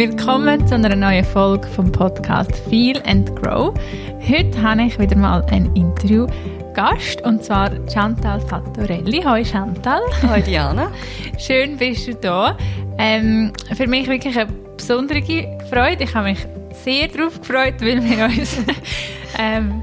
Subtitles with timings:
[0.00, 3.74] Willkommen zu einer neuen Folge vom Podcast Feel and Grow.
[4.26, 6.26] Heute habe ich wieder mal ein Interview
[6.72, 9.20] Gast und zwar Chantal Fattorelli.
[9.22, 10.00] Hallo Chantal.
[10.22, 10.90] Hallo Diana.
[11.36, 12.56] Schön bist du da.
[12.96, 15.20] Ähm, für mich wirklich eine besondere
[15.68, 16.04] Freude.
[16.04, 16.46] Ich habe mich
[16.82, 18.56] sehr darauf gefreut, weil wir uns
[19.38, 19.82] ähm,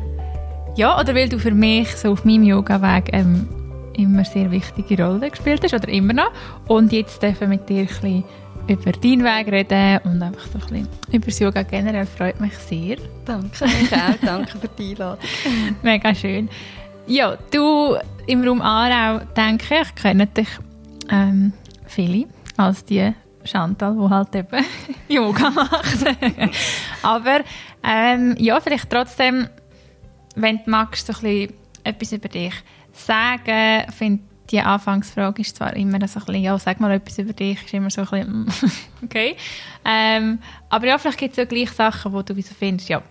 [0.76, 3.48] ja oder weil du für mich so auf meinem Yoga-Weg ähm,
[3.96, 6.32] immer sehr wichtige Rolle gespielt hast oder immer noch
[6.68, 8.24] und jetzt dürfen wir mit dir ein bisschen
[8.68, 12.54] über deinen Weg reden und einfach so ein bisschen über das Yoga generell freut mich
[12.56, 12.98] sehr.
[13.26, 14.16] Danke, mich auch.
[14.22, 15.26] Danke für die Einladung.
[15.82, 16.50] Mega schön.
[17.08, 20.50] Ja, du im Raum Aarau, denke ich, kennen dich
[21.10, 21.54] ähm,
[21.86, 22.28] viele
[22.58, 23.14] als die
[23.46, 24.66] Chantal, die halt eben
[25.08, 26.06] Yoga macht.
[27.04, 27.42] Aber
[27.84, 29.48] ähm, ja, vielleicht trotzdem,
[30.36, 31.54] wenn du magst, so ein bisschen
[31.84, 32.54] etwas über dich
[32.92, 37.34] sagen, finde die Anfangsfrage ist zwar immer so ein bisschen, ja, sag mal etwas über
[37.34, 38.48] dich, ist immer so ein bisschen, mm,
[39.04, 39.36] okay.
[39.86, 43.02] Ähm, aber ja, vielleicht gibt es ja gleich Sachen, wo du wieso findest, ja,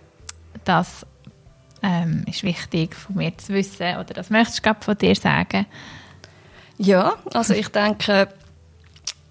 [0.65, 1.05] das
[1.83, 5.65] ähm, ist wichtig von mir zu wissen oder das möchtest du von dir sagen.
[6.77, 8.29] Ja, also ich denke,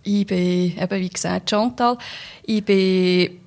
[0.03, 1.99] ich bin, eben wie gesagt, Chantal,
[2.45, 3.41] ich bin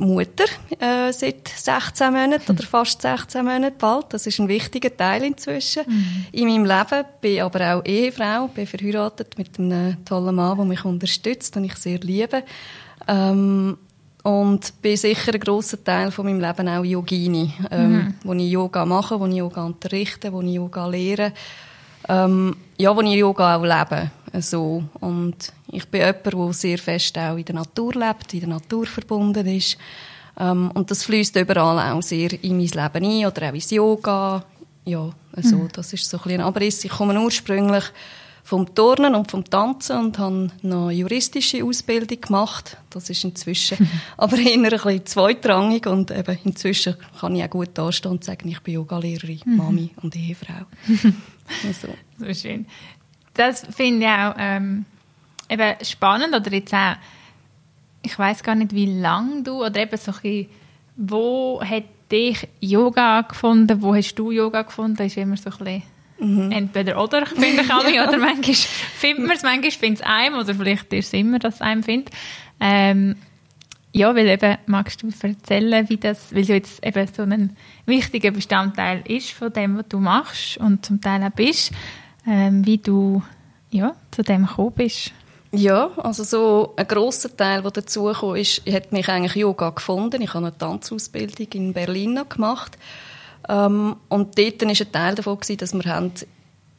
[0.00, 0.44] Mutter
[0.78, 4.06] äh, seit 16 Monaten oder fast 16 Monaten bald.
[4.10, 6.26] Das ist ein wichtiger Teil inzwischen mhm.
[6.32, 7.04] in meinem Leben.
[7.20, 11.76] Bin aber auch Ehefrau, bin verheiratet mit einem tollen Mann, der mich unterstützt und ich
[11.76, 12.42] sehr liebe.
[13.06, 13.78] Ähm,
[14.22, 18.14] und bin sicher ein grosser Teil von meinem Leben auch Yogini, ähm, mhm.
[18.24, 21.32] wo ich Yoga mache, wo ich Yoga unterrichte, wo ich Yoga lehre,
[22.08, 24.10] ähm, ja, wo ich Yoga auch lebe.
[24.40, 24.84] So.
[25.00, 28.86] Und ich bin jemand, der sehr fest auch in der Natur lebt, in der Natur
[28.86, 29.78] verbunden ist.
[30.38, 34.44] Ähm, und das fließt überall auch sehr in mein Leben ein oder auch ins Yoga.
[34.84, 35.68] Ja, also, mhm.
[35.72, 36.84] das ist so ein, ein Abriss.
[36.84, 37.84] Ich komme ursprünglich
[38.44, 42.78] vom Turnen und vom Tanzen und habe noch eine juristische Ausbildung gemacht.
[42.88, 43.86] Das ist inzwischen
[44.16, 48.48] aber eher ein bisschen zweitrangig und eben inzwischen kann ich auch gut dastehen und sagen,
[48.48, 49.56] ich bin Yogalehrerin, mhm.
[49.56, 50.64] Mami und Ehefrau.
[51.66, 51.88] also.
[52.18, 52.64] So schön
[53.38, 54.84] das finde ich auch ähm,
[55.48, 56.34] eben spannend.
[56.34, 56.96] Oder jetzt auch,
[58.02, 60.46] ich weiß gar nicht, wie lange du oder eben so ein bisschen,
[60.96, 65.82] wo hat dich Yoga gefunden, wo hast du Yoga gefunden, ist immer so ein bisschen
[66.18, 66.50] mhm.
[66.50, 70.54] entweder oder, finde ich alle, oder manchmal findet man es, manchmal findet es einem oder
[70.54, 72.14] vielleicht ist es immer, dass es einem findet.
[72.60, 73.16] Ähm,
[73.92, 77.56] ja, weil eben, magst du erzählen, wie das, weil es jetzt eben so ein
[77.86, 81.72] wichtiger Bestandteil ist von dem, was du machst und zum Teil auch bist
[82.26, 83.22] ähm, wie du
[83.70, 85.12] ja, zu dem gekommen bist.
[85.50, 90.20] Ja, also so ein grosser Teil, der dazu kam, ist, hat mich eigentlich Yoga gefunden.
[90.20, 92.76] Ich habe eine Tanzausbildung in Berlin gemacht.
[93.48, 96.12] Ähm, und dort war ein Teil davon, gewesen, dass wir haben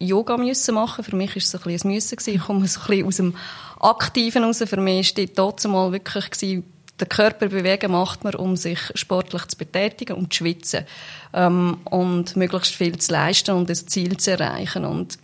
[0.01, 2.15] Yoga müssen machen Für mich war es ein, bisschen ein Müssen.
[2.15, 2.35] Gewesen.
[2.35, 3.35] Ich komme so ein bisschen aus dem
[3.79, 4.63] Aktiven raus.
[4.65, 6.63] Für mich war dort mal wirklich gewesen,
[6.99, 10.85] den Körper bewegen macht man, um sich sportlich zu betätigen und zu schwitzen.
[11.33, 14.85] Ähm, und möglichst viel zu leisten und das Ziel zu erreichen.
[14.85, 15.17] Und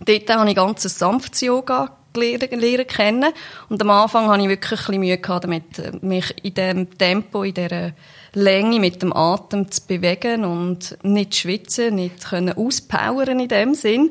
[0.00, 3.32] dort habe ich ganz sanftes Yoga lernen kennen.
[3.68, 7.54] Und am Anfang hatte ich wirklich ein Mühe gehabt damit, mich in diesem Tempo, in
[7.54, 7.92] dieser
[8.34, 14.10] Länge mit dem Atem zu bewegen und nicht schwitzen, nicht können auspowern in dem Sinn.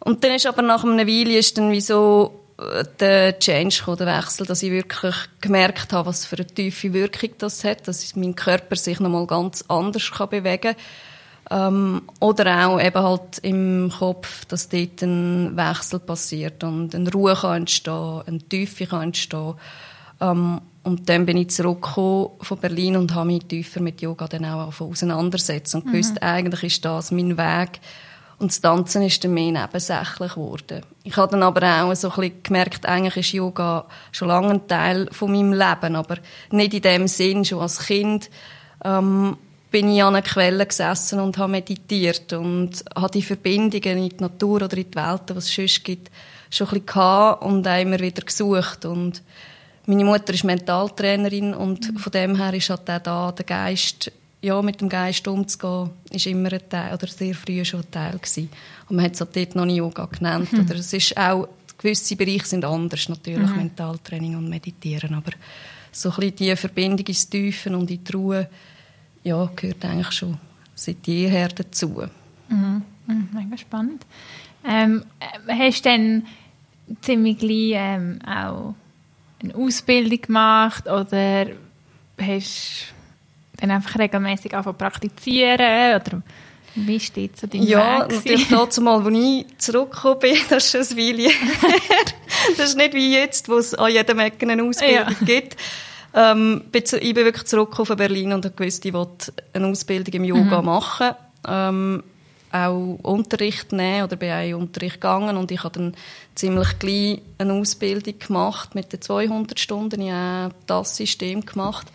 [0.00, 2.42] Und dann ist aber nach einer Weile ist dann wie so
[3.00, 7.30] der Change kam, der Wechsel, dass ich wirklich gemerkt habe, was für eine tiefe Wirkung
[7.38, 10.76] das hat, dass mein Körper sich nochmal ganz anders bewegen kann.
[11.50, 17.34] Ähm, oder auch eben halt im Kopf, dass dort ein Wechsel passiert und eine Ruhe
[17.34, 19.54] kann entstehen, eine Tiefe kann entstehen.
[20.20, 24.44] Ähm, und dann bin ich zurückgekommen von Berlin und habe mich tiefer mit Yoga dann
[24.44, 26.22] auch auseinandergesetzt und gewusst, mhm.
[26.22, 27.80] eigentlich ist das mein Weg,
[28.38, 30.82] und das Tanzen ist dann mehr nebensächlich geworden.
[31.04, 34.68] Ich habe dann aber auch so ein bisschen gemerkt, eigentlich ist Yoga schon lange ein
[34.68, 36.18] Teil von meinem Leben, aber
[36.50, 38.28] nicht in dem Sinn, schon als Kind
[38.84, 39.38] ähm,
[39.70, 44.20] bin ich an einer Quelle gesessen und habe meditiert und habe die Verbindungen in die
[44.20, 46.10] Natur oder in die Welt, was es sonst gibt,
[46.50, 49.22] schon ein bisschen gehabt und auch immer wieder gesucht und
[49.86, 51.98] meine Mutter ist Mentaltrainerin und mhm.
[51.98, 54.10] von dem her ist halt auch da der Geist
[54.42, 58.18] ja, mit dem Geist umzugehen, ist immer ein Teil, oder sehr früh schon ein Teil
[58.18, 58.48] gewesen.
[58.88, 60.52] Und man hat es halt dort noch nie Yoga genannt.
[60.52, 60.60] Mhm.
[60.60, 61.48] Oder es ist auch,
[61.78, 63.56] gewisse Bereiche sind anders, natürlich, mhm.
[63.56, 65.32] Mentaltraining und Meditieren, aber
[65.90, 68.48] so ein bisschen die Verbindung ins Tiefen und in die Ruhe,
[69.26, 70.38] ja, gehört eigentlich schon
[70.74, 72.04] seit jeher dazu.
[72.48, 72.82] Mhm.
[73.06, 74.06] Mhm, mega spannend.
[74.64, 75.04] Ähm,
[75.48, 76.26] hast du dann
[77.00, 78.74] ziemlich gleich ähm, auch
[79.42, 81.46] eine Ausbildung gemacht oder
[82.20, 82.94] hast
[83.56, 86.22] dann einfach regelmäßig anfangen praktizieren oder
[86.76, 90.90] wie steht so dein Ja, Weg natürlich dazu mal, als ich zurückgekommen bin, das ist
[90.90, 91.30] schon ein Weile
[92.56, 95.24] das ist nicht wie jetzt, wo es an jedem Ecken eine Ausbildung ja.
[95.24, 95.56] gibt.
[96.16, 100.24] Ähm, ich bin wirklich zurück auf Berlin und habe gewusst, ich wollte eine Ausbildung im
[100.24, 100.66] Yoga mhm.
[100.66, 101.10] machen.
[101.46, 102.02] Ähm,
[102.52, 105.94] auch Unterricht nehmen oder bin auch in Unterricht gegangen und ich habe dann
[106.34, 110.00] ziemlich gleich eine Ausbildung gemacht mit den 200 Stunden.
[110.00, 111.86] Ich habe das System gemacht,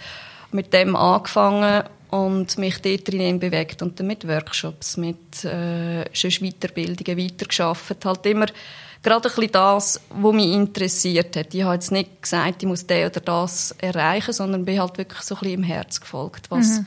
[0.51, 7.17] mit dem angefangen und mich dort drin bewegt und dann mit Workshops, mit äh, Weiterbildungen
[7.17, 8.05] weitergearbeitet.
[8.05, 8.47] Halt immer
[9.01, 11.53] gerade ein bisschen das, was mich interessiert hat.
[11.53, 15.21] Ich habe jetzt nicht gesagt, ich muss das oder das erreichen, sondern bin halt wirklich
[15.21, 16.85] so ein bisschen im Herz gefolgt, was, mhm.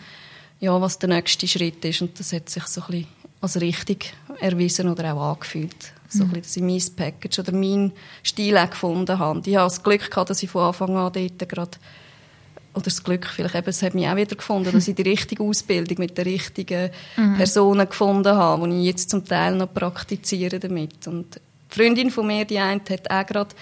[0.60, 2.02] ja, was der nächste Schritt ist.
[2.02, 3.06] Und das hat sich so ein bisschen
[3.40, 5.92] als richtig erwiesen oder auch angefühlt.
[6.08, 6.30] So mhm.
[6.30, 9.42] ein bisschen, dass ich mein Package oder meinen Stil auch gefunden habe.
[9.44, 11.78] Ich habe das Glück gehabt, dass ich von Anfang an dort gerade
[12.74, 15.44] oder das Glück vielleicht eben, es hat mich auch wieder gefunden, dass ich die richtige
[15.44, 17.36] Ausbildung mit den richtigen mhm.
[17.36, 21.06] Personen gefunden habe, die ich jetzt zum Teil noch praktiziere damit.
[21.06, 21.40] Und
[21.74, 23.54] Freundin von mir, die eine, hat auch gerade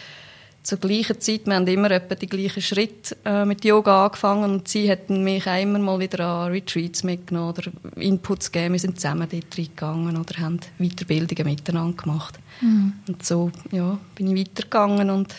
[0.62, 4.68] zur gleichen Zeit, wir haben immer etwa die gleichen Schritte äh, mit Yoga angefangen und
[4.68, 7.62] sie hat mich auch immer mal wieder an Retreats mitgenommen oder
[7.96, 8.74] Inputs gegeben.
[8.74, 12.38] Wir sind zusammen dort reingegangen oder haben Weiterbildungen miteinander gemacht.
[12.60, 12.92] Mhm.
[13.08, 15.34] Und so ja, bin ich weitergegangen und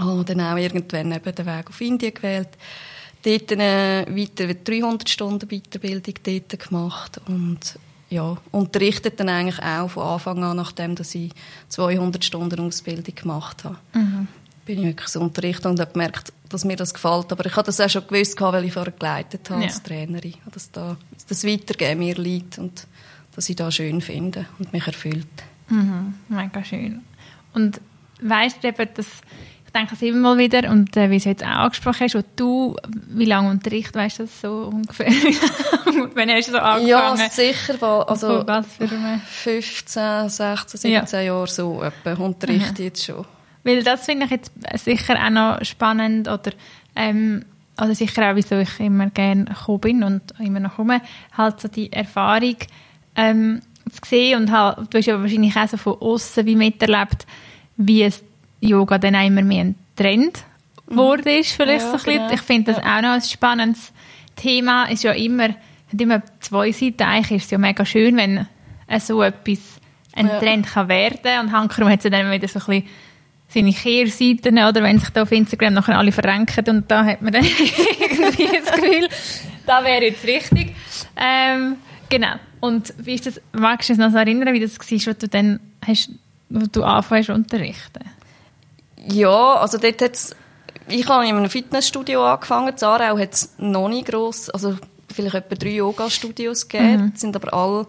[0.00, 2.48] habe dann auch irgendwann eben den Weg auf Indien gewählt.
[3.22, 7.78] Dort eine weiter 300 Stunden Weiterbildung dort gemacht und
[8.14, 11.32] ja, unterrichtet dann eigentlich auch von Anfang an, nachdem dass ich
[11.68, 13.76] 200 Stunden Ausbildung gemacht habe.
[13.92, 14.28] Mhm.
[14.64, 17.32] Bin ich wirklich so unterrichtet und habe gemerkt, dass mir das gefällt.
[17.32, 19.66] Aber ich habe das auch schon gewusst, weil ich vorher geleitet habe ja.
[19.66, 20.34] als Trainerin.
[20.52, 20.96] Dass da,
[21.28, 22.86] das Weitergeben mir liegt und
[23.34, 25.26] dass ich das schön finde und mich erfüllt.
[25.68, 27.02] Mhm, mega schön.
[27.52, 27.80] Und
[28.22, 29.08] weißt du eben, dass
[29.74, 30.70] denke es immer mal wieder.
[30.70, 32.76] Und äh, wie du jetzt auch angesprochen hast, und du,
[33.08, 35.06] wie lange Unterricht, weißt du das so ungefähr?
[36.14, 36.86] Wenn hast du so angefangen?
[36.86, 38.08] Ja, sicher.
[38.08, 41.20] Also was für 15, 16, 17 ja.
[41.20, 42.88] Jahre so etwa unterrichte mhm.
[42.88, 43.24] jetzt schon.
[43.64, 44.52] Weil das finde ich jetzt
[44.84, 46.52] sicher auch noch spannend oder
[46.94, 47.44] ähm,
[47.76, 51.00] also sicher auch, wieso ich immer gerne gekommen bin und immer noch komme,
[51.36, 52.56] halt so die Erfahrung
[53.16, 53.60] ähm,
[53.90, 57.26] zu sehen und halt, du hast ja wahrscheinlich auch so von außen wie miterlebt,
[57.76, 58.22] wie es
[58.68, 60.44] Yoga dann auch immer mehr ein Trend
[60.88, 61.40] geworden mhm.
[61.40, 62.32] ist, vielleicht ja, so ein genau.
[62.32, 62.96] Ich finde das ja.
[62.96, 63.92] auch noch ein spannendes
[64.36, 64.84] Thema.
[64.84, 67.02] Ist ja immer, hat immer zwei Seiten.
[67.02, 68.46] Eigentlich ist es ja mega schön, wenn
[69.00, 69.58] so etwas
[70.14, 70.38] ein ja.
[70.38, 72.84] Trend kann werden und Hankerum hat dann wieder so ein bisschen
[73.48, 77.32] seine Kehrseiten, oder wenn sich da auf Instagram nachher alle verrenken und da hat man
[77.32, 77.44] dann
[78.00, 79.08] irgendwie das Gefühl,
[79.66, 80.74] da wäre jetzt richtig.
[81.16, 81.76] Ähm,
[82.08, 82.34] genau.
[82.60, 85.28] Und wie ist das, magst du dich noch so erinnern, wie das war, was du
[85.28, 86.10] dann hast,
[86.48, 88.04] wo du anfängst unterrichten?
[89.08, 90.34] Ja, also dort hat's,
[90.88, 92.76] ich habe in einem Fitnessstudio angefangen.
[92.76, 94.76] Zarau hat es noch nicht gross, also
[95.12, 97.06] vielleicht etwa drei Yoga-Studios gegeben.
[97.06, 97.12] Mhm.
[97.14, 97.86] Sind aber alle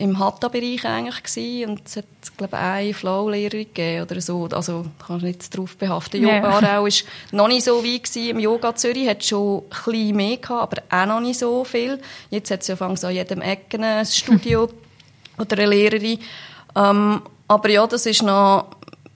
[0.00, 1.70] im Hatha-Bereich eigentlich gewesen.
[1.70, 2.04] Und es hat,
[2.36, 4.48] glaube ich, eine Flow-Lehrerin gegeben oder so.
[4.50, 6.22] Also, kannst du nicht darauf behaften.
[6.24, 6.36] Yeah.
[6.36, 6.92] Yoga Aarau war
[7.32, 8.30] noch nicht so weit gewesen.
[8.30, 12.00] Im Yoga Zürich hat schon ein bisschen mehr gehabt, aber auch noch nicht so viel.
[12.30, 14.70] Jetzt hat es ja an jedem Ecken ein Studio
[15.38, 16.18] oder eine Lehrerin.
[16.74, 18.68] Ähm, aber ja, das ist noch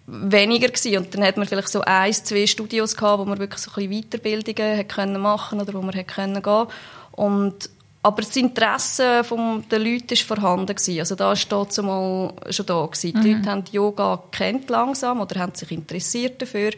[0.06, 0.98] weniger gewesen.
[0.98, 3.88] Und dann hat man vielleicht so eins, zwei Studios gehabt, wo man wirklich so ein
[3.88, 6.66] bisschen Weiterbildungen hat können machen oder wo man hat können gehen.
[7.12, 7.70] Und
[8.02, 10.98] aber das Interesse von der Leute war vorhanden gewesen.
[10.98, 13.22] Also da war zumal schon da gewesen.
[13.22, 13.36] Die mhm.
[13.36, 16.72] Leute haben Yoga kennt langsam oder haben sich interessiert dafür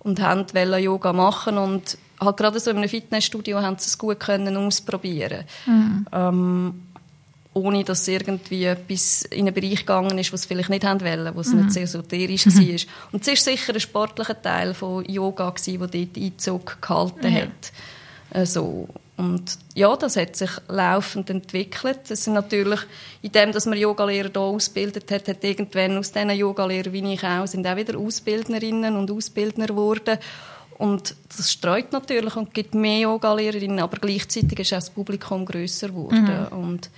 [0.00, 0.44] und haben
[0.80, 5.44] Yoga machen und halt gerade so in einem Fitnessstudio haben sie es gut können ausprobieren.
[5.66, 6.06] Mhm.
[6.12, 6.82] Ähm,
[7.54, 11.32] ohne dass irgendwie etwas in einen Bereich gegangen ist, was sie vielleicht nicht haben wollen,
[11.34, 11.60] was mhm.
[11.60, 12.54] nicht sehr esoterisch mhm.
[12.54, 12.80] war.
[13.12, 17.42] Und es war sicher ein sportlicher Teil von Yoga, der dort Einzug gehalten ja.
[17.42, 17.72] hat.
[18.30, 22.10] Also, und ja, das hat sich laufend entwickelt.
[22.10, 22.80] Es sind natürlich,
[23.20, 27.22] in dem, dass man Yogalehrer hier ausgebildet hat, hat irgendwann aus diesen Yogalehrern, wie ich
[27.22, 30.18] auch, sind auch wieder Ausbildnerinnen und Ausbildner geworden.
[30.78, 35.88] Und das streut natürlich und gibt mehr Yogalehrerinnen, aber gleichzeitig ist auch das Publikum grösser
[35.88, 36.48] geworden.
[36.50, 36.58] Mhm.
[36.58, 36.90] Und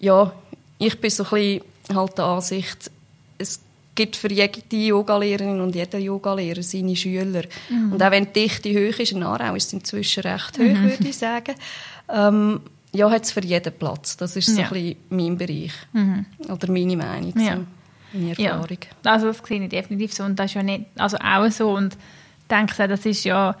[0.00, 0.32] ja,
[0.78, 2.90] ich bin so ein bisschen halt der Ansicht,
[3.38, 3.60] es
[3.94, 7.42] gibt für jede Yogalehrerin und jeder Yogalehrer seine Schüler.
[7.68, 7.92] Mhm.
[7.92, 10.82] Und auch wenn die Dichte hoch ist, in Aarau ist es inzwischen recht hoch, mhm.
[10.84, 11.54] würde ich sagen,
[12.08, 12.60] ähm,
[12.92, 14.16] ja, hat es für jeden Platz.
[14.16, 14.66] Das ist so ja.
[14.68, 15.72] ein bisschen mein Bereich.
[15.92, 16.26] Mhm.
[16.48, 17.56] Oder meine Meinung, ja.
[17.56, 17.66] so,
[18.12, 18.78] meine Erfahrung.
[19.04, 19.12] Ja.
[19.12, 20.24] Also das sehe ich definitiv so.
[20.24, 21.70] Und das ist ja nicht, also auch so.
[21.70, 23.54] Und ich denke, das ist ja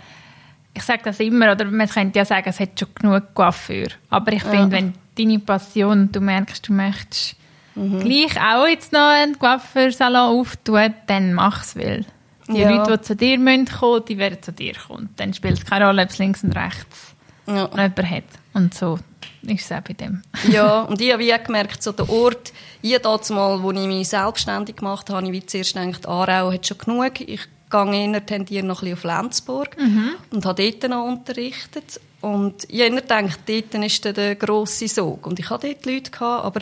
[0.72, 3.88] ich sage das immer, oder man könnte ja sagen, es hat schon genug Coiffeur.
[4.08, 4.50] Aber ich ja.
[4.50, 7.36] finde, wenn deine Passion, du merkst, du möchtest
[7.74, 8.00] mhm.
[8.00, 12.04] gleich auch jetzt noch einen Coiffeursalon auftun, dann mach es, weil
[12.48, 12.70] die ja.
[12.70, 15.08] Leute, die zu dir kommen müssen, die werden zu dir kommen.
[15.16, 17.14] Dann spielt es keine Rolle, ob es links und rechts
[17.46, 17.68] ja.
[17.68, 18.24] jemand hat.
[18.54, 18.98] Und so
[19.42, 20.22] ist es auch bei dem.
[20.50, 22.52] ja, und ich habe wie gemerkt, so der Ort,
[22.82, 26.52] ich damals mal, wo ich mich selbstständig gemacht habe, habe ich wie zuerst gedacht, Aarau
[26.52, 27.20] hat schon genug.
[27.20, 30.10] Ich gehe eher tendiere noch ein bisschen auf Lenzburg mhm.
[30.30, 32.00] und habe dort noch unterrichtet.
[32.20, 35.26] Und habe gedacht, dort ist der grosse Sog.
[35.26, 36.60] Und ich hatte dort Leute, gehabt, aber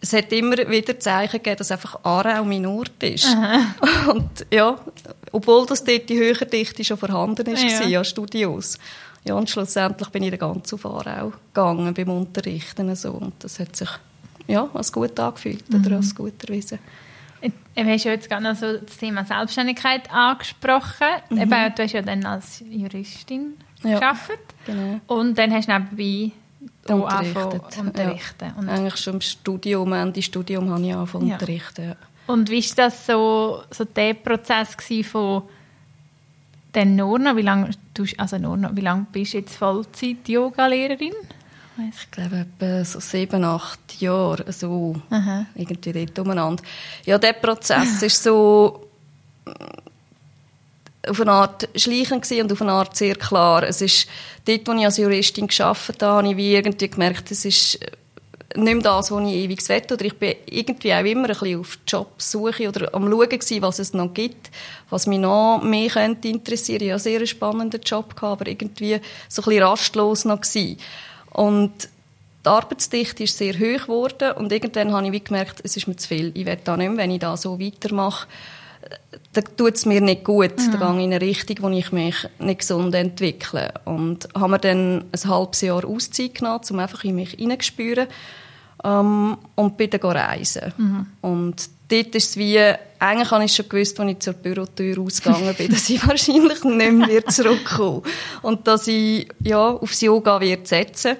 [0.00, 3.26] es hat immer wieder Zeichen gegeben, dass einfach Aarau mein Ort ist.
[3.26, 3.74] Aha.
[4.10, 4.78] Und ja,
[5.32, 7.86] obwohl das dort die höhere Dichte schon vorhanden ist, ja.
[7.86, 8.78] ja Studios.
[9.26, 12.94] Ja, und schlussendlich bin ich dann ganz auf Aarau gegangen beim Unterrichten.
[12.94, 13.12] So.
[13.12, 13.88] Und das hat sich
[14.46, 15.80] ja, als gut angefühlt mhm.
[15.80, 16.78] oder als gut erwiesen.
[17.74, 21.06] Du hast ja jetzt gerade noch so das Thema Selbstständigkeit angesprochen.
[21.30, 21.38] Mhm.
[21.38, 24.53] Eben, du hast ja dann als Juristin ja, gearbeitet.
[24.66, 25.00] Genau.
[25.06, 26.32] Und dann hast du nebenbei
[26.86, 27.78] unterrichtet.
[27.78, 28.52] unterrichten.
[28.56, 28.72] Ja.
[28.72, 31.34] Eigentlich schon im Studium, Ende Studium habe ich angefangen ja.
[31.34, 31.94] unterrichten.
[32.26, 35.42] Und wie war das so, so der Prozess von
[36.72, 37.36] dann Norna?
[37.36, 37.70] Wie lange,
[38.16, 41.12] also Norna, wie lange bist du jetzt Vollzeit-Yoga-Lehrerin?
[41.90, 45.46] Ich glaube, etwa so sieben, acht Jahre, so Aha.
[45.56, 46.62] irgendwie dort umeinander.
[47.04, 48.83] Ja, der Prozess ist so
[51.08, 53.62] auf eine Art schleichend und auf eine Art sehr klar.
[53.62, 54.06] Es ist
[54.44, 57.90] dort, wo ich als Juristin gearbeitet habe, habe ich wie irgendwie gemerkt, es ist äh,
[58.56, 59.82] nicht mehr das, was ich ewig will.
[59.92, 63.78] Oder ich bin irgendwie auch immer ein bisschen auf Jobsuche oder am Schauen gewesen, was
[63.78, 64.50] es noch gibt,
[64.90, 66.82] was mich noch mehr könnte interessieren.
[66.82, 70.78] Ich hatte einen sehr spannenden Job, gehabt, aber irgendwie so ein bisschen rastlos noch gewesen.
[71.30, 71.88] Und
[72.44, 75.96] die Arbeitsdichte ist sehr hoch geworden und irgendwann habe ich wie gemerkt, es ist mir
[75.96, 76.30] zu viel.
[76.34, 78.28] Ich will da nicht mehr, wenn ich da so weitermache,
[79.32, 80.56] dann tut es mir nicht gut.
[80.58, 80.70] Mhm.
[80.72, 83.72] Dann gehe ich in eine Richtung, wo ich mich nicht gesund entwickle.
[83.84, 88.06] Und habe mir dann ein halbes Jahr Auszeit genommen, um einfach in mich hineinzuspüren
[88.84, 90.72] ähm, und bin dann reisen.
[90.76, 91.06] Mhm.
[91.20, 92.60] Und dort ist es wie,
[92.98, 96.92] eigentlich habe ich schon gewusst, als ich zur Bürotür ausgegangen bin, dass ich wahrscheinlich nicht
[96.92, 98.02] mehr zurückkomme.
[98.42, 101.16] Und dass ich, ja, aufs Yoga wird setzen.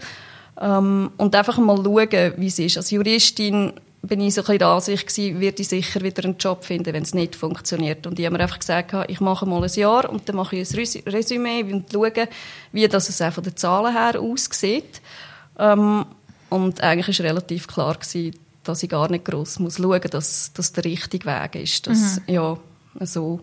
[0.60, 2.76] Ähm, und einfach mal schauen, wie es ist.
[2.76, 3.72] Als Juristin
[4.06, 6.92] bin ich so ein bisschen der Ansicht gewesen, werde ich sicher wieder einen Job finden,
[6.92, 8.06] wenn es nicht funktioniert.
[8.06, 10.70] Und ich habe mir einfach gesagt, ich mache mal ein Jahr und dann mache ich
[10.70, 12.28] ein Resümee und schaue,
[12.72, 15.00] wie das es auch von den Zahlen her aussieht.
[15.58, 16.04] Ähm,
[16.50, 20.52] und eigentlich war relativ klar gewesen, dass ich gar nicht gross muss schauen muss, dass
[20.54, 21.86] das der richtige Weg ist.
[21.86, 22.34] Dass, mhm.
[22.34, 22.56] ja,
[23.00, 23.40] so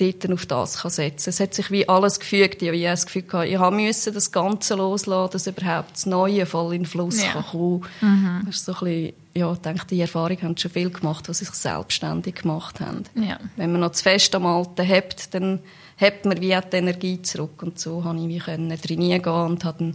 [0.00, 1.30] dort auf das kann setzen.
[1.30, 2.62] Es hat sich wie alles gefügt.
[2.62, 6.74] Ich habe das Gefühl gehabt, ich musste das Ganze loslassen, dass überhaupt das Neue voll
[6.74, 7.32] in den Fluss ja.
[7.32, 7.86] kann kommen.
[8.00, 8.42] Mhm.
[8.46, 11.38] Das ist so ein bisschen, ja, ich denke, die Erfahrung haben schon viel gemacht, was
[11.38, 13.04] sich selbstständig gemacht haben.
[13.14, 13.38] Ja.
[13.56, 15.60] Wenn man noch zu fest am Alten hat, dann
[16.00, 17.62] hat man wie die Energie zurück.
[17.62, 19.92] Und so konnte ich wie trainieren gehen und habe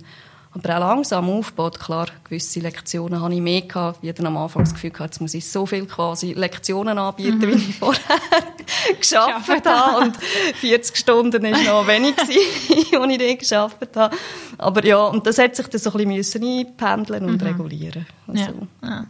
[0.55, 1.79] aber auch langsam aufgebaut.
[1.79, 3.99] Klar, gewisse Lektionen habe ich mehr gehabt.
[4.01, 7.39] Ich hatte am Anfang das Gefühl gehabt, jetzt muss ich so viel quasi Lektionen anbieten,
[7.39, 7.47] mhm.
[7.47, 8.01] wie ich vorher
[8.99, 10.05] geschafft habe.
[10.05, 11.49] Und 40 Stunden war
[11.81, 14.15] noch wenig, als ich dort geschafft habe.
[14.57, 17.47] Aber ja, und das hat sich dann so ein bisschen einpendeln und mhm.
[17.47, 18.05] regulieren.
[18.27, 18.67] Also.
[18.81, 18.89] Ja.
[18.89, 19.05] ja.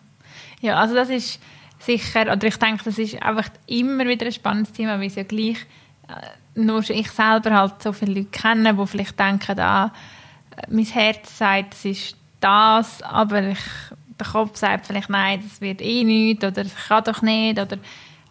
[0.61, 1.39] ja, also das ist
[1.77, 5.23] sicher, oder ich denke, das ist einfach immer wieder ein spannendes Thema, weil es ja
[5.23, 5.57] gleich
[6.07, 9.91] äh, nur ich selber halt so viele Leute kenne, die vielleicht denken, ah,
[10.69, 13.59] mein Herz sagt, es ist das, aber ich,
[14.19, 17.77] der Kopf sagt vielleicht, nein, das wird eh nicht oder ich kann doch nicht oder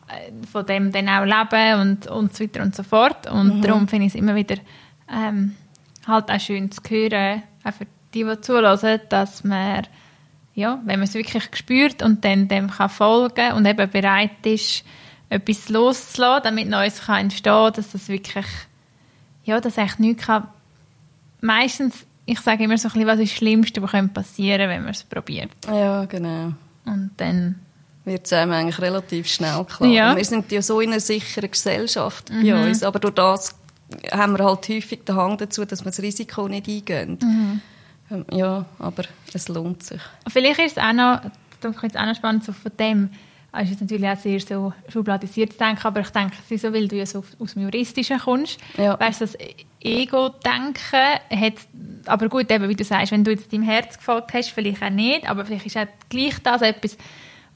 [0.09, 3.31] äh, von dem dann auch leben und, und so weiter und so fort.
[3.31, 3.63] Und mhm.
[3.63, 4.57] darum finde ich es immer wieder
[5.13, 5.57] ähm,
[6.07, 9.87] halt auch schön zu hören, auch für die, die zulassen, dass man,
[10.55, 14.85] ja, wenn man es wirklich spürt und dann dem kann folgen und eben bereit ist,
[15.29, 18.47] etwas loszulassen, damit Neues kann entstehen kann, dass das wirklich,
[19.45, 20.49] ja, dass echt nichts kann.
[21.41, 24.83] Meistens ich sage immer so ein bisschen, was ist das Schlimmste, was passieren könnte, wenn
[24.83, 25.51] man es probiert.
[25.67, 26.53] Ja, genau.
[26.87, 27.57] Und dann
[28.05, 29.89] wird es einem eigentlich relativ schnell klar.
[29.89, 30.17] Ja.
[30.17, 32.43] Wir sind ja so in einer sicheren Gesellschaft mhm.
[32.49, 33.55] bei uns, aber durch das
[34.11, 37.19] haben wir halt häufig den Hang dazu, dass wir das Risiko nicht eingehen.
[37.23, 37.61] Mhm.
[38.11, 40.01] Ähm, ja, aber es lohnt sich.
[40.29, 41.21] Vielleicht ist es auch noch,
[41.61, 43.11] das ist auch noch spannend, so von dem,
[43.63, 46.73] es ist natürlich auch sehr so schubladisiert zu denken, aber ich denke, es ist so,
[46.73, 48.99] weil du ja so aus dem Juristischen kommst, ja.
[48.99, 49.37] weißt das
[49.81, 51.55] Ego-Denken hat,
[52.07, 54.91] aber gut, eben, wie du sagst, wenn du jetzt deinem Herz gefolgt hast, vielleicht auch
[54.91, 56.97] nicht, aber vielleicht ist auch gleich das etwas,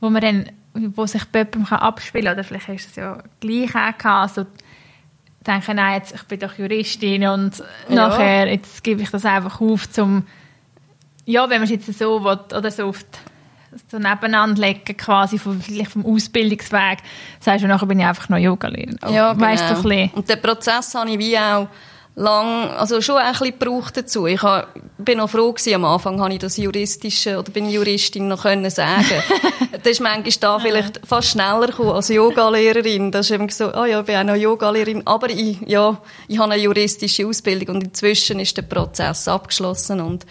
[0.00, 3.22] wo man dann, wo sich bei jemandem abspielen kann, oder vielleicht hast du es ja
[3.40, 4.46] gleich auch gehabt, also
[5.46, 7.94] denken, nein, jetzt, ich bin doch Juristin und ja.
[7.94, 10.26] nachher, jetzt gebe ich das einfach auf, zum,
[11.24, 13.06] ja, wenn man es jetzt so will, oder so oft
[13.90, 16.98] so nebeneinander legen, quasi vom, vielleicht vom Ausbildungsweg,
[17.40, 18.98] sagst du, nachher bin ich einfach noch Yoga-Lehrerin.
[19.10, 19.46] Ja, genau.
[19.46, 21.68] Weißt du, ein Und den Prozess habe ich wie auch
[22.18, 24.26] lang, also schon ein bisschen gebraucht dazu.
[24.26, 28.28] Ich hab, bin noch froh gewesen, am Anfang habe ich das juristische, oder bin Juristin
[28.28, 29.22] noch können sagen.
[29.72, 33.12] das ist manchmal da vielleicht fast schneller gekommen als Yogalehrerin.
[33.12, 36.00] Das ist eben so, ah oh ja, ich bin auch noch Yogalehrerin, aber ich, ja,
[36.26, 40.26] ich habe eine juristische Ausbildung und inzwischen ist der Prozess abgeschlossen und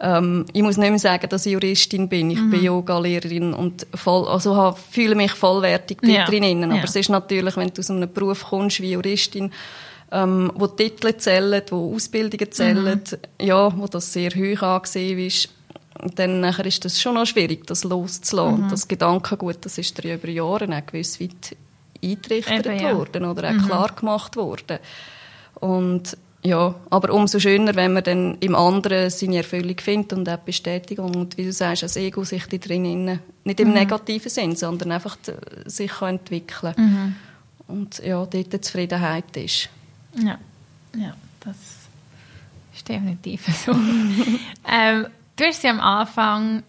[0.00, 2.30] Ähm, ich muss nicht mehr sagen, dass ich Juristin bin.
[2.30, 2.50] Ich mhm.
[2.50, 6.24] bin Yoga-Lehrerin und voll, also habe, fühle mich vollwertig ja.
[6.24, 6.64] drinnen.
[6.64, 6.84] Aber ja.
[6.84, 9.50] es ist natürlich, wenn du aus einem Beruf kommst wie Juristin,
[10.12, 13.46] ähm, wo Titel zählen, wo Ausbildungen zählen, mhm.
[13.46, 15.48] ja, wo das sehr hoch angesehen ist,
[16.14, 18.66] dann nachher ist das schon noch schwierig, das loszulassen.
[18.66, 18.70] Mhm.
[18.70, 21.56] Das Gedankengut, das ist dir über Jahre auch gewiss weit
[22.02, 22.96] eingerichtet Eben, ja.
[22.96, 23.66] worden oder auch mhm.
[23.66, 24.78] klar gemacht worden.
[25.54, 30.38] Und ja, aber umso schöner, wenn man dann im anderen seine Erfüllung findet und auch
[30.38, 33.74] Bestätigung und wie du sagst, das Ego sich da drin nicht im mhm.
[33.74, 35.16] negativen Sinn, sondern einfach
[35.66, 37.16] sich kann entwickeln mhm.
[37.66, 39.68] und ja, dort die Zufriedenheit ist.
[40.14, 40.38] Ja,
[40.96, 41.56] ja das
[42.72, 43.72] ist definitiv so.
[44.68, 46.62] ähm, du hast ja am Anfang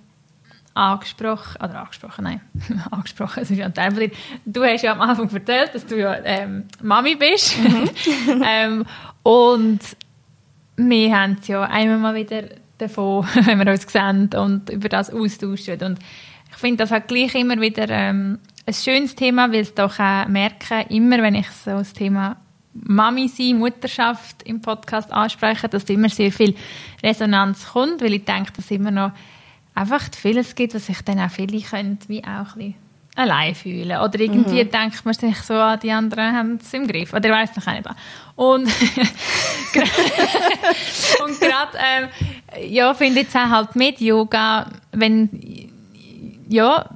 [0.74, 2.42] angesprochen, oder angesprochen, nein,
[2.92, 4.12] angesprochen, es ist ja ein Teil
[4.46, 7.58] Du hast ja am Anfang erzählt, dass du ja ähm, Mami bist.
[7.60, 7.90] Mhm.
[8.46, 8.86] ähm,
[9.24, 9.80] und
[10.78, 12.44] wir haben es ja einmal mal wieder
[12.78, 15.82] davon, wenn wir uns sehen und über das austauschen.
[15.82, 16.00] Und
[16.52, 20.28] ich finde das halt gleich immer wieder ähm, ein schönes Thema, weil es doch auch
[20.28, 22.38] merke, immer wenn ich so das Thema
[22.74, 26.56] Mami sein, Mutterschaft im Podcast anspreche, dass immer sehr viel
[27.04, 29.12] Resonanz kommt, weil ich denke, dass immer noch
[29.76, 32.89] einfach vieles gibt, was sich dann auch viele können, wie auch ein bisschen
[33.20, 34.00] allein fühlen.
[34.00, 34.72] Oder irgendwie mhm.
[34.72, 37.14] denkt man sich so, ah, die anderen haben es im Griff.
[37.14, 37.86] Oder ich weiß noch nicht.
[38.36, 38.66] Und,
[41.26, 42.08] und gerade, ähm,
[42.70, 45.30] ja, finde ich auch halt mit Yoga, wenn,
[46.48, 46.88] ja,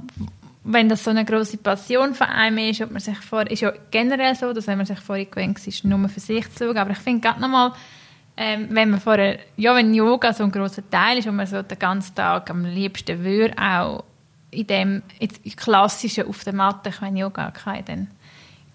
[0.64, 3.74] wenn das so eine große Passion von einem ist, ob man sich vor, ist ja
[3.92, 6.78] generell so, dass wenn man sich vorher gewöhnt ist, nur für sich zu schauen.
[6.78, 7.74] Aber ich finde gerade nochmal,
[8.38, 11.62] ähm, wenn man vorher, ja, wenn Yoga so ein großer Teil ist und man so
[11.62, 14.06] den ganzen Tag am liebsten würde, auch
[14.54, 18.08] in dem in klassischen auf der Matte, ich meine Yoga kann, dann